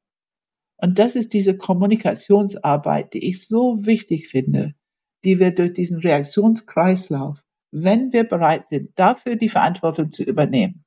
Und 0.77 0.99
das 0.99 1.15
ist 1.15 1.33
diese 1.33 1.57
Kommunikationsarbeit, 1.57 3.13
die 3.13 3.27
ich 3.27 3.47
so 3.47 3.85
wichtig 3.85 4.27
finde, 4.27 4.75
die 5.23 5.39
wir 5.39 5.51
durch 5.51 5.73
diesen 5.73 5.99
Reaktionskreislauf 5.99 7.45
wenn 7.77 8.13
wir 8.13 8.23
bereit 8.23 8.69
sind, 8.69 8.97
dafür 8.97 9.35
die 9.35 9.49
Verantwortung 9.49 10.09
zu 10.09 10.23
übernehmen. 10.23 10.85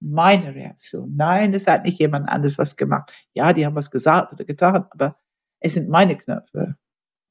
Meine 0.00 0.54
Reaktion. 0.54 1.16
Nein, 1.16 1.52
es 1.54 1.66
hat 1.66 1.84
nicht 1.84 1.98
jemand 1.98 2.28
anderes 2.28 2.56
was 2.56 2.76
gemacht. 2.76 3.12
Ja, 3.34 3.52
die 3.52 3.66
haben 3.66 3.74
was 3.74 3.90
gesagt 3.90 4.32
oder 4.32 4.44
getan, 4.44 4.86
aber 4.90 5.16
es 5.58 5.74
sind 5.74 5.88
meine 5.88 6.16
Knöpfe, 6.16 6.76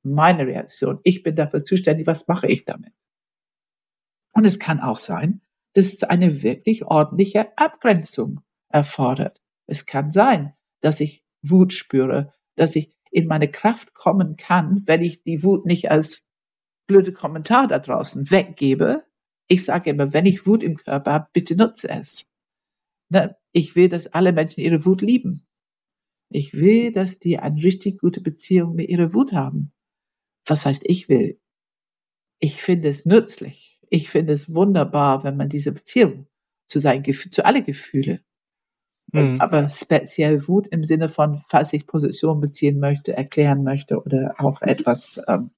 meine 0.04 0.48
Reaktion. 0.48 1.00
Ich 1.04 1.24
bin 1.24 1.36
dafür 1.36 1.64
zuständig, 1.64 2.08
was 2.08 2.28
mache 2.28 2.48
ich 2.48 2.66
damit? 2.66 2.94
Und 4.34 4.46
es 4.46 4.60
kann 4.60 4.80
auch 4.80 4.98
sein, 4.98 5.42
dass 5.74 5.94
es 5.94 6.04
eine 6.04 6.44
wirklich 6.44 6.86
ordentliche 6.86 7.58
Abgrenzung 7.58 8.42
erfordert. 8.70 9.42
Es 9.68 9.86
kann 9.86 10.12
sein, 10.12 10.54
dass 10.82 11.00
ich 11.00 11.24
Wut 11.42 11.74
spüre, 11.74 12.34
dass 12.56 12.76
ich 12.76 12.96
in 13.12 13.28
meine 13.28 13.50
Kraft 13.50 13.94
kommen 13.94 14.38
kann, 14.38 14.84
wenn 14.86 15.04
ich 15.04 15.24
die 15.24 15.44
Wut 15.44 15.66
nicht 15.66 15.90
als 15.92 16.26
blöde 16.88 17.12
Kommentar 17.12 17.68
da 17.68 17.80
draußen 17.80 18.30
weggebe. 18.32 19.04
Ich 19.48 19.66
sage 19.66 19.92
immer, 19.92 20.14
wenn 20.14 20.26
ich 20.26 20.46
Wut 20.46 20.64
im 20.64 20.76
Körper 20.76 21.14
habe, 21.14 21.28
bitte 21.34 21.56
nutze 21.56 21.90
es. 21.90 22.30
Ne? 23.10 23.36
Ich 23.52 23.76
will, 23.76 23.90
dass 23.90 24.08
alle 24.08 24.32
Menschen 24.32 24.62
ihre 24.62 24.86
Wut 24.86 25.02
lieben. 25.02 25.48
Ich 26.32 26.54
will, 26.54 26.92
dass 26.92 27.18
die 27.18 27.40
eine 27.40 27.64
richtig 27.64 28.00
gute 28.00 28.22
Beziehung 28.22 28.76
mit 28.76 28.90
ihrer 28.90 29.14
Wut 29.14 29.34
haben. 29.34 29.72
Was 30.50 30.66
heißt, 30.66 30.84
ich 30.86 31.10
will? 31.10 31.40
Ich 32.40 32.62
finde 32.62 32.90
es 32.90 33.06
nützlich. 33.06 33.80
Ich 33.90 34.10
finde 34.10 34.34
es 34.34 34.54
wunderbar, 34.54 35.24
wenn 35.24 35.38
man 35.38 35.50
diese 35.50 35.72
Beziehung 35.72 36.28
zu 36.68 36.80
seinen 36.80 37.04
Gefühlen, 37.04 37.32
zu 37.32 37.46
alle 37.46 37.64
Gefühle, 37.64 38.22
mhm. 39.12 39.42
aber 39.42 39.70
speziell 39.70 40.48
Wut 40.48 40.68
im 40.68 40.84
Sinne 40.84 41.10
von, 41.10 41.44
falls 41.50 41.74
ich 41.74 41.88
Position 41.88 42.40
beziehen 42.40 42.80
möchte, 42.80 43.16
erklären 43.16 43.64
möchte 43.64 44.02
oder 44.02 44.36
auch 44.38 44.62
etwas 44.62 45.22
ähm, 45.28 45.52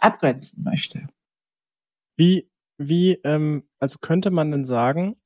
abgrenzen 0.00 0.64
möchte. 0.64 1.08
Wie, 2.16 2.50
wie, 2.78 3.12
ähm, 3.24 3.68
also 3.78 3.98
könnte 3.98 4.30
man 4.30 4.50
denn 4.50 4.64
sagen, 4.64 5.16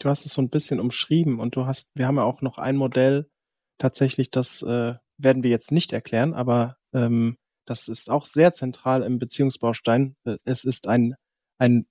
du 0.00 0.08
hast 0.08 0.26
es 0.26 0.34
so 0.34 0.42
ein 0.42 0.50
bisschen 0.50 0.80
umschrieben 0.80 1.38
und 1.38 1.56
du 1.56 1.66
hast, 1.66 1.90
wir 1.94 2.06
haben 2.06 2.16
ja 2.16 2.24
auch 2.24 2.42
noch 2.42 2.58
ein 2.58 2.76
Modell, 2.76 3.30
tatsächlich, 3.78 4.30
das 4.30 4.62
äh, 4.62 4.94
werden 5.16 5.42
wir 5.42 5.50
jetzt 5.50 5.70
nicht 5.70 5.92
erklären, 5.92 6.34
aber 6.34 6.76
ähm, 6.92 7.36
das 7.66 7.88
ist 7.88 8.10
auch 8.10 8.24
sehr 8.24 8.52
zentral 8.52 9.02
im 9.02 9.18
Beziehungsbaustein. 9.18 10.16
Äh, 10.24 10.36
es 10.44 10.64
ist 10.64 10.88
ein, 10.88 11.14
ein 11.58 11.86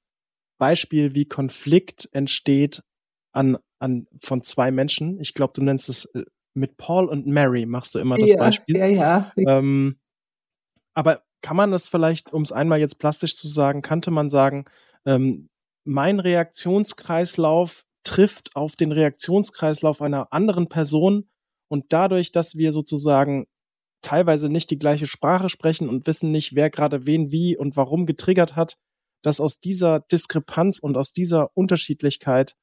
Beispiel, 0.57 1.15
wie 1.15 1.25
Konflikt 1.25 2.09
entsteht 2.13 2.83
an, 3.33 3.57
an 3.79 4.07
von 4.21 4.43
zwei 4.43 4.71
Menschen. 4.71 5.19
Ich 5.19 5.33
glaube, 5.33 5.53
du 5.53 5.63
nennst 5.63 5.89
es 5.89 6.05
äh, 6.05 6.23
mit 6.53 6.77
Paul 6.77 7.05
und 7.05 7.25
Mary 7.25 7.65
machst 7.65 7.95
du 7.95 7.99
immer 7.99 8.15
das 8.15 8.29
ja, 8.29 8.37
Beispiel. 8.37 8.77
Ja, 8.77 8.85
ja. 8.85 9.31
Ähm, 9.35 9.99
aber 10.93 11.23
kann 11.41 11.57
man 11.57 11.71
das 11.71 11.89
vielleicht, 11.89 12.31
um 12.31 12.43
es 12.43 12.51
einmal 12.51 12.79
jetzt 12.79 12.99
plastisch 12.99 13.35
zu 13.35 13.47
sagen, 13.47 13.81
könnte 13.81 14.11
man 14.11 14.29
sagen, 14.29 14.65
ähm, 15.05 15.49
mein 15.83 16.19
Reaktionskreislauf 16.19 17.85
trifft 18.03 18.55
auf 18.55 18.75
den 18.75 18.91
Reaktionskreislauf 18.91 20.01
einer 20.01 20.31
anderen 20.31 20.69
Person 20.69 21.29
und 21.67 21.85
dadurch, 21.89 22.31
dass 22.31 22.55
wir 22.55 22.71
sozusagen 22.71 23.47
teilweise 24.03 24.49
nicht 24.49 24.69
die 24.69 24.77
gleiche 24.77 25.07
Sprache 25.07 25.49
sprechen 25.49 25.89
und 25.89 26.05
wissen 26.05 26.31
nicht, 26.31 26.55
wer 26.55 26.69
gerade 26.69 27.07
wen 27.07 27.31
wie 27.31 27.57
und 27.57 27.75
warum 27.75 28.05
getriggert 28.05 28.55
hat, 28.55 28.77
dass 29.23 29.39
aus 29.39 29.59
dieser 29.59 30.01
Diskrepanz 30.01 30.79
und 30.79 30.97
aus 30.97 31.13
dieser 31.13 31.49
Unterschiedlichkeit 31.55 32.55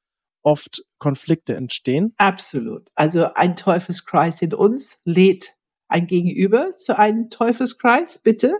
oft 0.43 0.85
Konflikte 0.99 1.57
entstehen? 1.57 2.15
Absolut. 2.19 2.89
Also 2.95 3.35
ein 3.35 3.57
Teufelskreis 3.57 4.41
in 4.43 4.55
uns 4.55 5.01
lädt 5.05 5.57
ein 5.89 6.07
Gegenüber 6.07 6.77
zu 6.77 6.99
einem 6.99 7.31
Teufelskreis, 7.31 8.23
bitte. 8.23 8.55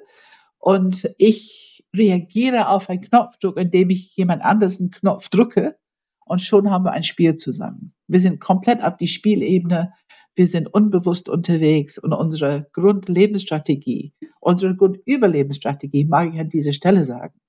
Und 0.59 1.09
ich 1.17 1.85
reagiere 1.95 2.69
auf 2.69 2.91
einen 2.91 3.01
Knopfdruck, 3.01 3.57
indem 3.57 3.91
ich 3.91 4.15
jemand 4.17 4.43
anders 4.43 4.81
einen 4.81 4.91
Knopf 4.91 5.29
drücke. 5.29 5.79
Und 6.25 6.43
schon 6.43 6.71
haben 6.71 6.85
wir 6.85 6.93
ein 6.93 7.03
Spiel 7.03 7.37
zusammen. 7.37 7.95
Wir 8.07 8.21
sind 8.21 8.41
komplett 8.41 8.83
auf 8.83 8.97
die 8.97 9.07
Spielebene. 9.07 9.93
Wir 10.37 10.47
sind 10.47 10.73
unbewusst 10.73 11.29
unterwegs 11.29 11.99
und 11.99 12.13
unsere 12.13 12.69
Grundlebensstrategie, 12.73 14.15
unsere 14.41 14.77
Grundüberlebensstrategie, 14.77 16.05
mag 16.05 16.33
ich 16.33 16.41
an 16.41 16.49
dieser 16.49 16.73
Stelle 16.73 17.05
sagen, 17.05 17.41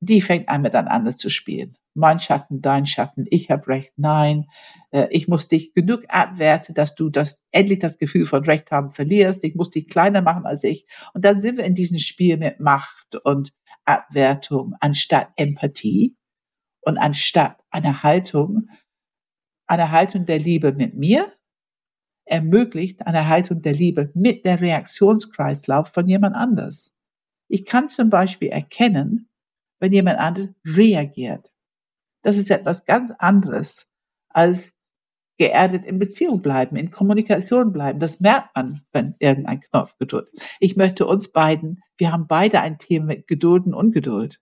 die 0.00 0.20
fängt 0.20 0.48
an 0.48 0.62
miteinander 0.62 1.16
zu 1.16 1.30
spielen. 1.30 1.76
Mein 1.94 2.18
Schatten, 2.18 2.60
dein 2.60 2.86
Schatten, 2.86 3.26
ich 3.30 3.50
habe 3.50 3.68
Recht, 3.68 3.92
nein, 3.96 4.46
äh, 4.90 5.06
ich 5.10 5.28
muss 5.28 5.46
dich 5.46 5.74
genug 5.74 6.04
abwerten, 6.08 6.74
dass 6.74 6.94
du 6.94 7.08
das 7.08 7.40
endlich 7.52 7.78
das 7.78 7.98
Gefühl 7.98 8.26
von 8.26 8.44
Recht 8.44 8.70
haben 8.72 8.90
verlierst. 8.90 9.44
Ich 9.44 9.54
muss 9.54 9.70
dich 9.70 9.88
kleiner 9.88 10.20
machen 10.20 10.44
als 10.44 10.64
ich. 10.64 10.86
Und 11.14 11.24
dann 11.24 11.40
sind 11.40 11.58
wir 11.58 11.64
in 11.64 11.74
diesem 11.76 11.98
Spiel 11.98 12.36
mit 12.36 12.58
Macht 12.58 13.16
und 13.24 13.52
Abwertung 13.84 14.74
anstatt 14.80 15.30
Empathie 15.36 16.16
und 16.80 16.98
anstatt 16.98 17.62
einer 17.70 18.02
Haltung, 18.02 18.68
einer 19.66 19.92
Haltung 19.92 20.26
der 20.26 20.38
Liebe 20.38 20.72
mit 20.72 20.94
mir, 20.94 21.32
ermöglicht 22.24 23.06
eine 23.06 23.28
Haltung 23.28 23.62
der 23.62 23.74
Liebe 23.74 24.10
mit 24.14 24.44
der 24.44 24.60
Reaktionskreislauf 24.60 25.88
von 25.88 26.08
jemand 26.08 26.34
anders. 26.34 26.92
Ich 27.48 27.64
kann 27.64 27.88
zum 27.88 28.10
Beispiel 28.10 28.48
erkennen, 28.48 29.28
wenn 29.80 29.92
jemand 29.92 30.18
anderes 30.18 30.50
reagiert. 30.64 31.52
Das 32.22 32.36
ist 32.36 32.50
etwas 32.50 32.84
ganz 32.84 33.10
anderes 33.18 33.88
als 34.28 34.74
geerdet 35.38 35.84
in 35.84 35.98
Beziehung 35.98 36.40
bleiben, 36.40 36.76
in 36.76 36.90
Kommunikation 36.90 37.72
bleiben. 37.72 37.98
Das 37.98 38.20
merkt 38.20 38.54
man, 38.54 38.82
wenn 38.92 39.16
irgendein 39.18 39.60
Knopf 39.60 39.96
geduld. 39.98 40.28
Ich 40.60 40.76
möchte 40.76 41.06
uns 41.06 41.32
beiden, 41.32 41.82
wir 41.96 42.12
haben 42.12 42.28
beide 42.28 42.60
ein 42.60 42.78
Thema 42.78 43.06
mit 43.06 43.26
Geduld 43.26 43.66
und 43.66 43.74
Ungeduld. 43.74 44.40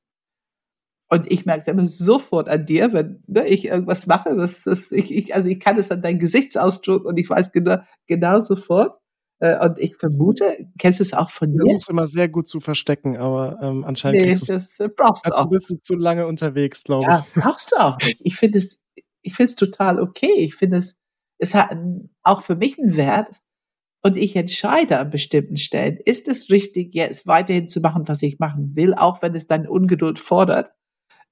Und 1.12 1.30
ich 1.30 1.44
merke 1.44 1.62
es 1.62 1.66
immer 1.66 1.86
sofort 1.86 2.48
an 2.48 2.64
dir, 2.64 2.92
wenn 2.92 3.22
ne, 3.26 3.46
ich 3.46 3.66
irgendwas 3.66 4.06
mache. 4.06 4.36
Das, 4.36 4.62
das, 4.62 4.92
ich, 4.92 5.12
ich, 5.12 5.34
also 5.34 5.48
ich 5.48 5.58
kann 5.58 5.76
es 5.76 5.90
an 5.90 6.02
deinem 6.02 6.20
Gesichtsausdruck 6.20 7.04
und 7.04 7.18
ich 7.18 7.28
weiß 7.28 7.50
genau, 7.50 7.78
genau 8.06 8.40
sofort, 8.40 9.00
äh, 9.40 9.58
und 9.64 9.78
ich 9.78 9.96
vermute, 9.96 10.44
kennst 10.78 11.00
du 11.00 11.02
es 11.02 11.14
auch 11.14 11.30
von 11.30 11.52
dir? 11.52 11.64
Ich 11.64 11.70
versuche 11.72 11.92
immer 11.92 12.06
sehr 12.06 12.28
gut 12.28 12.48
zu 12.48 12.60
verstecken, 12.60 13.16
aber 13.16 13.58
ähm, 13.62 13.84
anscheinend 13.84 14.20
nee, 14.20 14.32
das 14.34 14.78
äh, 14.78 14.88
brauchst 14.88 15.26
du 15.26 15.30
also 15.30 15.44
auch. 15.44 15.48
bist 15.48 15.70
du 15.70 15.76
zu 15.80 15.96
lange 15.96 16.26
unterwegs, 16.26 16.84
glaube 16.84 17.06
ja, 17.06 17.26
ich. 17.28 17.36
Ja, 17.36 17.42
brauchst 17.42 17.72
du 17.72 17.76
auch 17.76 17.96
nicht. 17.98 18.20
Ich 18.22 18.36
finde 18.36 18.58
es, 18.58 18.80
ich 19.22 19.34
finde 19.34 19.50
es 19.50 19.56
total 19.56 19.98
okay. 19.98 20.32
Ich 20.36 20.54
finde 20.54 20.78
es, 20.78 20.94
es 21.38 21.54
hat 21.54 21.70
auch 22.22 22.42
für 22.42 22.56
mich 22.56 22.78
einen 22.78 22.96
Wert. 22.96 23.40
Und 24.02 24.16
ich 24.16 24.34
entscheide 24.34 24.98
an 24.98 25.10
bestimmten 25.10 25.58
Stellen, 25.58 25.98
ist 26.02 26.26
es 26.28 26.48
richtig, 26.48 26.94
jetzt 26.94 27.26
weiterhin 27.26 27.68
zu 27.68 27.80
machen, 27.80 28.08
was 28.08 28.22
ich 28.22 28.38
machen 28.38 28.74
will, 28.74 28.94
auch 28.94 29.20
wenn 29.20 29.34
es 29.34 29.46
dann 29.46 29.66
Ungeduld 29.66 30.18
fordert. 30.18 30.70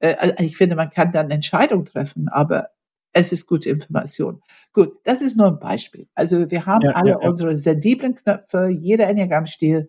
Also 0.01 0.35
ich 0.39 0.57
finde, 0.57 0.77
man 0.77 0.91
kann 0.91 1.13
dann 1.13 1.31
Entscheidungen 1.31 1.85
treffen, 1.85 2.29
aber 2.29 2.71
es 3.13 3.33
ist 3.33 3.47
gute 3.47 3.71
Information. 3.71 4.43
Gut, 4.73 4.99
das 5.05 5.23
ist 5.23 5.37
nur 5.37 5.49
ein 5.49 5.59
Beispiel. 5.59 6.09
Also 6.15 6.51
wir 6.51 6.67
haben 6.67 6.85
ja, 6.85 6.93
alle 6.93 7.11
ja, 7.11 7.19
ja. 7.21 7.29
unsere 7.29 7.59
sensiblen 7.59 8.15
Knöpfe, 8.15 8.69
jeder 8.69 9.09
Enneagramm-Stil. 9.09 9.89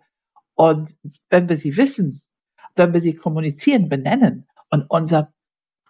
Und 0.55 0.97
wenn 1.29 1.47
wir 1.47 1.57
sie 1.57 1.77
wissen, 1.77 2.21
wenn 2.75 2.93
wir 2.93 3.01
sie 3.01 3.13
kommunizieren, 3.15 3.89
benennen 3.89 4.47
und 4.69 4.85
unser 4.89 5.33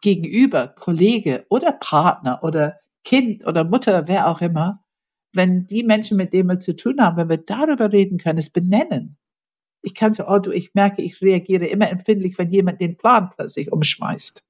Gegenüber, 0.01 0.67
Kollege 0.67 1.45
oder 1.49 1.73
Partner 1.73 2.43
oder 2.43 2.79
Kind 3.03 3.45
oder 3.45 3.63
Mutter, 3.63 4.07
wer 4.07 4.27
auch 4.27 4.41
immer, 4.41 4.83
wenn 5.33 5.67
die 5.67 5.83
Menschen, 5.83 6.17
mit 6.17 6.33
denen 6.33 6.49
wir 6.49 6.59
zu 6.59 6.75
tun 6.75 6.99
haben, 6.99 7.17
wenn 7.17 7.29
wir 7.29 7.37
darüber 7.37 7.91
reden 7.91 8.17
können, 8.17 8.39
es 8.39 8.49
benennen. 8.49 9.17
Ich 9.81 9.93
kann 9.95 10.13
so, 10.13 10.27
oh 10.27 10.39
du, 10.39 10.51
ich 10.51 10.73
merke, 10.73 11.01
ich 11.01 11.21
reagiere 11.21 11.65
immer 11.65 11.89
empfindlich, 11.89 12.37
wenn 12.37 12.49
jemand 12.49 12.81
den 12.81 12.97
Plan 12.97 13.29
plötzlich 13.35 13.71
umschmeißt. 13.71 14.45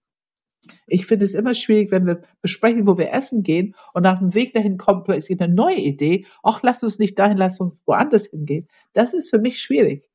Ich 0.87 1.05
finde 1.05 1.25
es 1.25 1.33
immer 1.33 1.53
schwierig, 1.53 1.91
wenn 1.91 2.05
wir 2.05 2.21
besprechen, 2.41 2.87
wo 2.87 2.97
wir 2.97 3.11
essen 3.13 3.43
gehen 3.43 3.75
und 3.93 4.03
nach 4.03 4.19
dem 4.19 4.33
Weg 4.33 4.53
dahin 4.53 4.77
kommt 4.77 5.05
plötzlich 5.05 5.39
eine 5.39 5.53
neue 5.53 5.79
Idee. 5.79 6.25
Ach, 6.43 6.61
lass 6.63 6.83
uns 6.83 6.99
nicht 6.99 7.17
dahin, 7.17 7.37
lass 7.37 7.59
uns 7.59 7.81
woanders 7.85 8.25
hingehen. 8.27 8.67
Das 8.93 9.13
ist 9.13 9.29
für 9.29 9.39
mich 9.39 9.61
schwierig. 9.61 10.09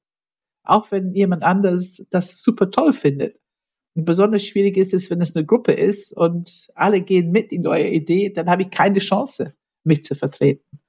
Auch 0.64 0.90
wenn 0.90 1.12
jemand 1.14 1.42
anders 1.42 2.06
das 2.10 2.42
super 2.42 2.70
toll 2.70 2.92
findet. 2.92 3.38
Und 3.96 4.04
besonders 4.04 4.44
schwierig 4.44 4.76
ist 4.76 4.92
es, 4.92 5.10
wenn 5.10 5.20
es 5.20 5.36
eine 5.36 5.46
Gruppe 5.46 5.72
ist 5.72 6.12
und 6.16 6.68
alle 6.74 7.00
gehen 7.02 7.30
mit 7.30 7.52
in 7.52 7.62
neue 7.62 7.88
Idee, 7.88 8.30
dann 8.30 8.50
habe 8.50 8.62
ich 8.62 8.70
keine 8.70 8.98
Chance, 8.98 9.54
mich 9.84 10.04
zu 10.04 10.14
vertreten. 10.14 10.80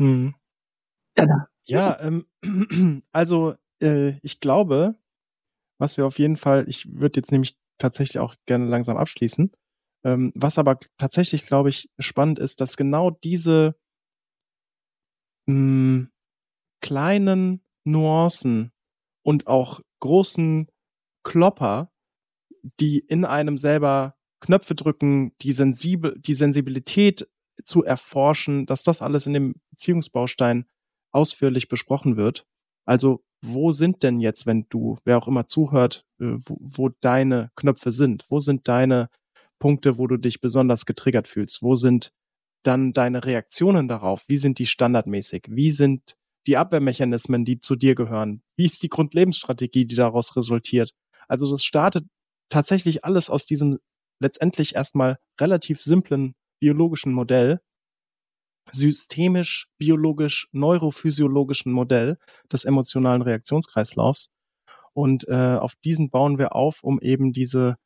Hm. 0.00 0.34
Danach. 1.14 1.46
Ja, 1.66 1.98
ähm, 2.00 2.26
also 3.12 3.54
äh, 3.84 4.18
ich 4.22 4.40
glaube, 4.40 4.96
was 5.78 5.96
wir 5.96 6.06
auf 6.06 6.18
jeden 6.18 6.36
Fall, 6.36 6.68
ich 6.68 6.98
würde 6.98 7.20
jetzt 7.20 7.32
nämlich 7.32 7.56
tatsächlich 7.78 8.18
auch 8.20 8.34
gerne 8.46 8.66
langsam 8.66 8.96
abschließen. 8.96 9.52
Ähm, 10.04 10.32
was 10.34 10.58
aber 10.58 10.78
tatsächlich, 10.98 11.46
glaube 11.46 11.70
ich, 11.70 11.90
spannend 11.98 12.38
ist, 12.38 12.60
dass 12.60 12.76
genau 12.76 13.10
diese 13.10 13.76
mh, 15.46 15.54
hm, 15.54 16.10
kleinen 16.80 17.64
Nuancen 17.84 18.72
und 19.22 19.46
auch 19.46 19.80
großen 20.00 20.70
Klopper, 21.22 21.90
die 22.80 22.98
in 22.98 23.24
einem 23.24 23.58
selber 23.58 24.16
Knöpfe 24.40 24.74
drücken, 24.74 25.34
die, 25.40 25.52
sensibel, 25.52 26.14
die 26.18 26.34
Sensibilität 26.34 27.26
zu 27.62 27.82
erforschen, 27.84 28.66
dass 28.66 28.82
das 28.82 29.00
alles 29.00 29.26
in 29.26 29.32
dem 29.32 29.54
Beziehungsbaustein 29.70 30.66
ausführlich 31.12 31.68
besprochen 31.68 32.16
wird. 32.16 32.46
Also 32.84 33.24
wo 33.46 33.72
sind 33.72 34.02
denn 34.02 34.20
jetzt, 34.20 34.46
wenn 34.46 34.66
du, 34.68 34.98
wer 35.04 35.18
auch 35.18 35.28
immer 35.28 35.46
zuhört, 35.46 36.04
äh, 36.20 36.36
wo, 36.46 36.56
wo 36.60 36.88
deine 37.00 37.50
Knöpfe 37.56 37.92
sind? 37.92 38.26
Wo 38.28 38.40
sind 38.40 38.68
deine 38.68 39.08
Punkte, 39.58 39.98
wo 39.98 40.06
du 40.06 40.16
dich 40.16 40.40
besonders 40.40 40.86
getriggert 40.86 41.28
fühlst? 41.28 41.62
Wo 41.62 41.76
sind 41.76 42.12
dann 42.62 42.92
deine 42.92 43.24
Reaktionen 43.24 43.88
darauf? 43.88 44.24
Wie 44.28 44.38
sind 44.38 44.58
die 44.58 44.66
standardmäßig? 44.66 45.46
Wie 45.48 45.70
sind 45.70 46.16
die 46.46 46.56
Abwehrmechanismen, 46.56 47.44
die 47.44 47.60
zu 47.60 47.76
dir 47.76 47.94
gehören? 47.94 48.42
Wie 48.56 48.64
ist 48.64 48.82
die 48.82 48.88
Grundlebensstrategie, 48.88 49.86
die 49.86 49.94
daraus 49.94 50.36
resultiert? 50.36 50.94
Also 51.28 51.50
das 51.50 51.62
startet 51.62 52.06
tatsächlich 52.48 53.04
alles 53.04 53.30
aus 53.30 53.46
diesem 53.46 53.78
letztendlich 54.20 54.74
erstmal 54.74 55.18
relativ 55.40 55.82
simplen 55.82 56.34
biologischen 56.60 57.12
Modell, 57.12 57.60
systemisch, 58.70 59.68
biologisch, 59.78 60.48
neurophysiologischen 60.52 61.72
Modell 61.72 62.18
des 62.52 62.64
emotionalen 62.64 63.22
Reaktionskreislaufs. 63.22 64.30
Und 64.92 65.26
äh, 65.28 65.56
auf 65.58 65.74
diesen 65.84 66.10
bauen 66.10 66.38
wir 66.38 66.54
auf, 66.54 66.82
um 66.82 67.00
eben 67.00 67.32
diese 67.32 67.76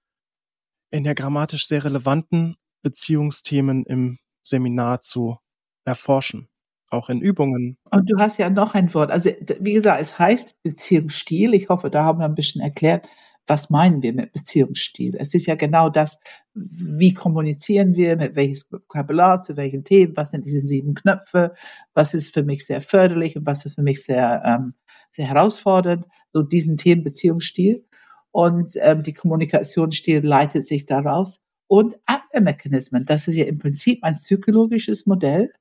enneagrammatisch 0.91 1.67
sehr 1.67 1.85
relevanten 1.85 2.57
Beziehungsthemen 2.83 3.85
im 3.85 4.19
Seminar 4.43 5.03
zu 5.03 5.39
erforschen. 5.85 6.49
Auch 6.91 7.11
in 7.11 7.21
Übungen. 7.21 7.77
Und 7.91 8.11
du 8.11 8.19
hast 8.19 8.39
ja 8.39 8.49
noch 8.49 8.75
ein 8.75 8.95
Wort. 8.95 9.11
Also, 9.11 9.31
wie 9.61 9.75
gesagt, 9.75 10.01
es 10.01 10.19
heißt 10.19 10.55
Beziehungsstil. 10.63 11.53
Ich 11.53 11.69
hoffe, 11.69 11.91
da 11.91 12.05
haben 12.05 12.19
wir 12.19 12.25
ein 12.25 12.35
bisschen 12.35 12.63
erklärt, 12.63 13.07
was 13.49 13.71
meinen 13.71 14.03
wir 14.03 14.13
mit 14.13 14.33
Beziehungsstil? 14.33 15.17
Es 15.19 15.35
ist 15.35 15.47
ja 15.47 15.55
genau 15.55 15.89
das, 15.89 16.19
wie 16.55 17.15
kommunizieren 17.15 17.97
wir, 17.97 18.17
mit 18.17 18.37
welches 18.37 18.71
Vokabular, 18.71 19.43
zu 19.43 19.57
welchen 19.57 19.85
Themen, 19.85 20.17
was 20.17 20.31
sind 20.31 20.45
diese 20.45 20.67
sieben 20.67 20.95
Knöpfe, 20.95 21.55
was 21.95 22.15
ist 22.15 22.35
für 22.35 22.43
mich 22.43 22.67
sehr 22.67 22.81
förderlich 22.81 23.37
und 23.37 23.47
was 23.47 23.65
ist 23.65 23.77
für 23.77 23.83
mich 23.83 24.05
sehr, 24.05 24.43
ähm, 24.45 24.75
sehr 25.13 25.27
herausfordernd, 25.29 26.05
so 26.33 26.43
diesen 26.43 26.77
Themen 26.77 27.03
Beziehungsstil. 27.03 27.85
Und 28.31 28.75
ähm, 28.81 29.03
die 29.03 29.15
Kommunikationsstil 29.15 30.21
leitet 30.21 30.67
sich 30.67 30.87
daraus. 30.87 31.41
Und 31.67 31.97
Abwehrmechanismen, 32.07 33.05
das 33.07 33.29
ist 33.29 33.35
ja 33.35 33.45
im 33.45 33.59
Prinzip 33.59 34.05
ein 34.05 34.15
psychologisches 34.15 35.07
Modell, 35.07 35.53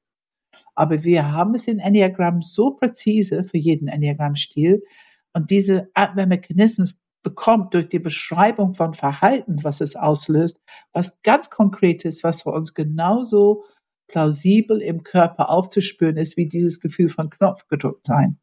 aber 0.75 1.03
wir 1.03 1.31
haben 1.31 1.55
es 1.55 1.67
in 1.67 1.79
Enneagramm 1.79 2.41
so 2.41 2.71
präzise 2.71 3.43
für 3.43 3.57
jeden 3.57 3.87
Enneagramm-Stil. 3.87 4.83
Und 5.33 5.49
diese 5.49 5.89
Abwehrmechanismen 5.95 6.87
bekommt 7.23 7.73
durch 7.73 7.89
die 7.89 7.99
Beschreibung 7.99 8.73
von 8.73 8.93
Verhalten, 8.93 9.63
was 9.63 9.81
es 9.81 9.95
auslöst, 9.95 10.59
was 10.93 11.21
ganz 11.23 11.49
Konkretes, 11.49 12.23
was 12.23 12.43
für 12.43 12.51
uns 12.51 12.73
genauso 12.73 13.65
plausibel 14.07 14.81
im 14.81 15.03
Körper 15.03 15.49
aufzuspüren 15.49 16.17
ist, 16.17 16.37
wie 16.37 16.47
dieses 16.47 16.79
Gefühl 16.79 17.09
von 17.09 17.29
Knopf 17.29 17.67
gedrückt 17.67 18.05
sein. 18.05 18.39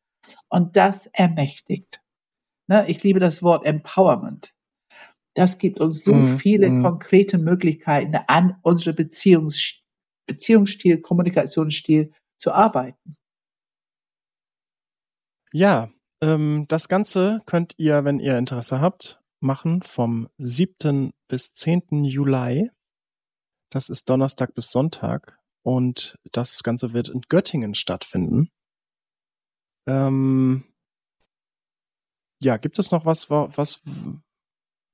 Und 0.49 0.77
das 0.77 1.07
ermächtigt. 1.07 2.03
Ne, 2.67 2.87
ich 2.89 3.03
liebe 3.03 3.21
das 3.21 3.43
Wort 3.43 3.67
Empowerment. 3.67 4.55
Das 5.35 5.59
gibt 5.59 5.81
uns 5.81 6.05
so 6.05 6.15
mm, 6.15 6.39
viele 6.39 6.71
mm. 6.71 6.83
konkrete 6.83 7.39
Möglichkeiten, 7.39 8.17
an 8.27 8.57
unsere 8.63 8.95
Beziehungs 8.95 9.83
Beziehungsstil, 10.27 11.03
Kommunikationsstil 11.03 12.11
zu 12.39 12.53
arbeiten. 12.53 13.17
Ja, 15.53 15.91
ähm, 16.25 16.65
das 16.69 16.89
Ganze 16.89 17.43
könnt 17.45 17.75
ihr, 17.77 18.05
wenn 18.05 18.19
ihr 18.19 18.39
Interesse 18.39 18.81
habt, 18.81 19.21
machen 19.41 19.83
vom 19.83 20.29
7. 20.39 21.11
bis 21.29 21.53
10. 21.53 22.05
Juli. 22.05 22.71
Das 23.71 23.91
ist 23.91 24.09
Donnerstag 24.09 24.55
bis 24.55 24.71
Sonntag. 24.71 25.39
Und 25.63 26.19
das 26.33 26.63
Ganze 26.63 26.93
wird 26.93 27.09
in 27.09 27.23
Göttingen 27.29 27.75
stattfinden. 27.75 28.51
Ähm, 29.87 30.65
ja, 32.43 32.57
gibt 32.57 32.79
es 32.79 32.91
noch 32.91 33.05
was, 33.05 33.29
was, 33.31 33.83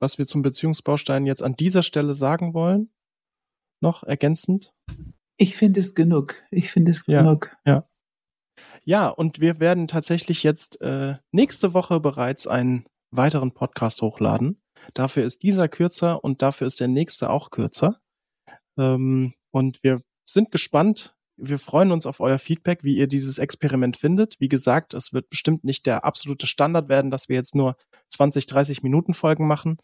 was 0.00 0.18
wir 0.18 0.26
zum 0.26 0.42
Beziehungsbaustein 0.42 1.26
jetzt 1.26 1.42
an 1.42 1.54
dieser 1.54 1.82
Stelle 1.82 2.14
sagen 2.14 2.54
wollen? 2.54 2.92
Noch 3.80 4.02
ergänzend? 4.02 4.72
Ich 5.36 5.56
finde 5.56 5.80
es 5.80 5.94
genug. 5.94 6.34
Ich 6.50 6.70
finde 6.70 6.90
es 6.90 7.04
ja, 7.06 7.22
genug. 7.22 7.56
Ja. 7.64 7.88
Ja, 8.90 9.06
und 9.06 9.40
wir 9.40 9.60
werden 9.60 9.86
tatsächlich 9.86 10.42
jetzt 10.42 10.80
äh, 10.80 11.14
nächste 11.30 11.74
Woche 11.74 12.00
bereits 12.00 12.48
einen 12.48 12.86
weiteren 13.12 13.54
Podcast 13.54 14.02
hochladen. 14.02 14.60
Dafür 14.94 15.22
ist 15.22 15.44
dieser 15.44 15.68
kürzer 15.68 16.24
und 16.24 16.42
dafür 16.42 16.66
ist 16.66 16.80
der 16.80 16.88
nächste 16.88 17.30
auch 17.30 17.50
kürzer. 17.50 18.00
Ähm, 18.76 19.34
und 19.52 19.84
wir 19.84 20.02
sind 20.28 20.50
gespannt. 20.50 21.14
Wir 21.36 21.60
freuen 21.60 21.92
uns 21.92 22.04
auf 22.04 22.18
euer 22.18 22.40
Feedback, 22.40 22.82
wie 22.82 22.96
ihr 22.96 23.06
dieses 23.06 23.38
Experiment 23.38 23.96
findet. 23.96 24.40
Wie 24.40 24.48
gesagt, 24.48 24.92
es 24.92 25.12
wird 25.12 25.30
bestimmt 25.30 25.62
nicht 25.62 25.86
der 25.86 26.04
absolute 26.04 26.48
Standard 26.48 26.88
werden, 26.88 27.12
dass 27.12 27.28
wir 27.28 27.36
jetzt 27.36 27.54
nur 27.54 27.76
20, 28.08 28.46
30 28.46 28.82
Minuten 28.82 29.14
Folgen 29.14 29.46
machen. 29.46 29.78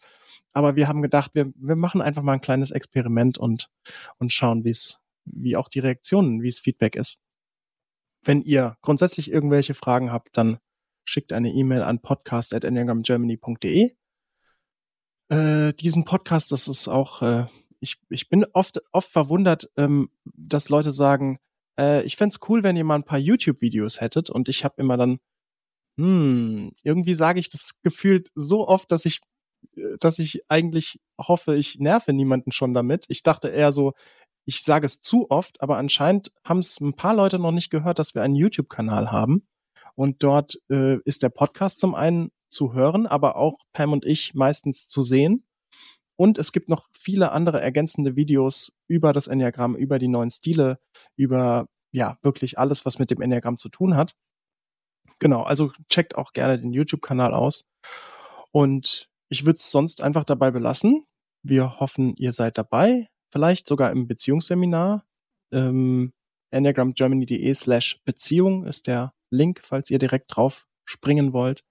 Aber 0.51 0.75
wir 0.75 0.89
haben 0.89 1.01
gedacht, 1.01 1.31
wir, 1.33 1.53
wir 1.55 1.77
machen 1.77 2.01
einfach 2.01 2.23
mal 2.23 2.33
ein 2.33 2.41
kleines 2.41 2.71
Experiment 2.71 3.37
und, 3.37 3.69
und 4.17 4.33
schauen, 4.33 4.65
wie 4.65 4.71
es, 4.71 4.99
wie 5.23 5.55
auch 5.55 5.69
die 5.69 5.79
Reaktionen, 5.79 6.41
wie 6.41 6.49
es 6.49 6.59
Feedback 6.59 6.97
ist. 6.97 7.21
Wenn 8.27 8.41
ihr 8.41 8.75
grundsätzlich 8.81 9.31
irgendwelche 9.31 9.73
Fragen 9.73 10.11
habt, 10.11 10.35
dann 10.35 10.57
schickt 11.05 11.31
eine 11.31 11.49
E-Mail 11.49 11.81
an 11.81 12.01
podcast.enneagramgermany.de. 12.01 13.91
Äh, 15.29 15.73
diesen 15.73 16.03
Podcast, 16.03 16.51
das 16.51 16.67
ist 16.67 16.89
auch, 16.89 17.21
äh, 17.21 17.45
ich, 17.79 17.95
ich 18.09 18.27
bin 18.27 18.45
oft, 18.51 18.81
oft 18.91 19.09
verwundert, 19.09 19.71
ähm, 19.77 20.09
dass 20.25 20.67
Leute 20.67 20.91
sagen, 20.91 21.39
äh, 21.79 22.03
ich 22.03 22.17
fände 22.17 22.35
cool, 22.49 22.63
wenn 22.63 22.75
ihr 22.75 22.83
mal 22.83 22.95
ein 22.95 23.05
paar 23.05 23.17
YouTube-Videos 23.17 24.01
hättet. 24.01 24.29
Und 24.29 24.49
ich 24.49 24.65
habe 24.65 24.75
immer 24.81 24.97
dann, 24.97 25.19
hm, 25.97 26.73
irgendwie 26.83 27.13
sage 27.13 27.39
ich 27.39 27.47
das 27.47 27.81
gefühlt 27.81 28.29
so 28.35 28.67
oft, 28.67 28.91
dass 28.91 29.05
ich, 29.05 29.21
äh, 29.77 29.95
dass 30.01 30.19
ich 30.19 30.41
eigentlich 30.49 30.99
hoffe, 31.17 31.55
ich 31.55 31.79
nerve 31.79 32.11
niemanden 32.11 32.51
schon 32.51 32.73
damit. 32.73 33.05
Ich 33.07 33.23
dachte 33.23 33.47
eher 33.47 33.71
so, 33.71 33.93
ich 34.47 34.63
sage 34.63 34.85
es 34.85 35.01
zu 35.01 35.29
oft, 35.29 35.61
aber 35.61 35.77
anscheinend 35.77 36.31
haben 36.45 36.59
es 36.59 36.79
ein 36.79 36.93
paar 36.93 37.13
Leute 37.13 37.37
noch 37.37 37.51
nicht 37.51 37.69
gehört, 37.69 37.99
dass 37.99 38.15
wir 38.15 38.21
einen 38.23 38.35
YouTube-Kanal 38.35 39.11
haben. 39.11 39.45
Und 39.93 40.23
dort 40.23 40.57
äh, 40.71 40.99
ist 41.03 41.21
der 41.21 41.29
Podcast 41.29 41.81
zum 41.81 41.95
einen 41.95 42.31
zu 42.47 42.73
hören, 42.73 43.07
aber 43.07 43.35
auch 43.35 43.59
Pam 43.73 43.91
und 43.91 44.05
ich 44.05 44.35
meistens 44.35 44.87
zu 44.87 45.01
sehen. 45.01 45.43
Und 46.15 46.37
es 46.37 46.53
gibt 46.53 46.69
noch 46.69 46.87
viele 46.97 47.33
andere 47.33 47.59
ergänzende 47.59 48.15
Videos 48.15 48.71
über 48.87 49.11
das 49.11 49.27
Enneagramm, 49.27 49.75
über 49.75 49.99
die 49.99 50.07
neuen 50.07 50.29
Stile, 50.29 50.79
über 51.17 51.67
ja 51.91 52.17
wirklich 52.21 52.57
alles, 52.57 52.85
was 52.85 52.99
mit 52.99 53.11
dem 53.11 53.21
Enneagramm 53.21 53.57
zu 53.57 53.67
tun 53.67 53.97
hat. 53.97 54.15
Genau, 55.19 55.43
also 55.43 55.73
checkt 55.89 56.15
auch 56.15 56.31
gerne 56.31 56.57
den 56.57 56.71
YouTube-Kanal 56.71 57.33
aus. 57.33 57.65
Und 58.51 59.09
ich 59.27 59.45
würde 59.45 59.57
es 59.57 59.71
sonst 59.71 60.01
einfach 60.01 60.23
dabei 60.23 60.51
belassen. 60.51 61.05
Wir 61.43 61.81
hoffen, 61.81 62.15
ihr 62.15 62.31
seid 62.31 62.57
dabei 62.57 63.07
vielleicht 63.31 63.67
sogar 63.67 63.91
im 63.91 64.07
Beziehungsseminar. 64.07 65.05
Ähm, 65.53 66.13
enneagramgermany.de 66.51 67.53
slash 67.53 68.01
Beziehung 68.05 68.65
ist 68.65 68.87
der 68.87 69.13
Link, 69.29 69.61
falls 69.63 69.89
ihr 69.89 69.99
direkt 69.99 70.35
drauf 70.35 70.67
springen 70.85 71.33
wollt. 71.33 71.63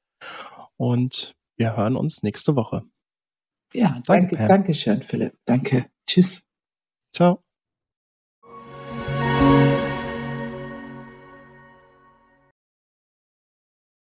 Und 0.76 1.34
wir 1.56 1.76
hören 1.76 1.96
uns 1.96 2.22
nächste 2.22 2.56
Woche. 2.56 2.84
Ja, 3.72 4.00
danke, 4.06 4.36
danke, 4.36 4.48
danke 4.48 4.74
schön, 4.74 5.02
Philipp. 5.02 5.38
Danke. 5.44 5.86
Tschüss. 6.06 6.46
Ciao. 7.12 7.45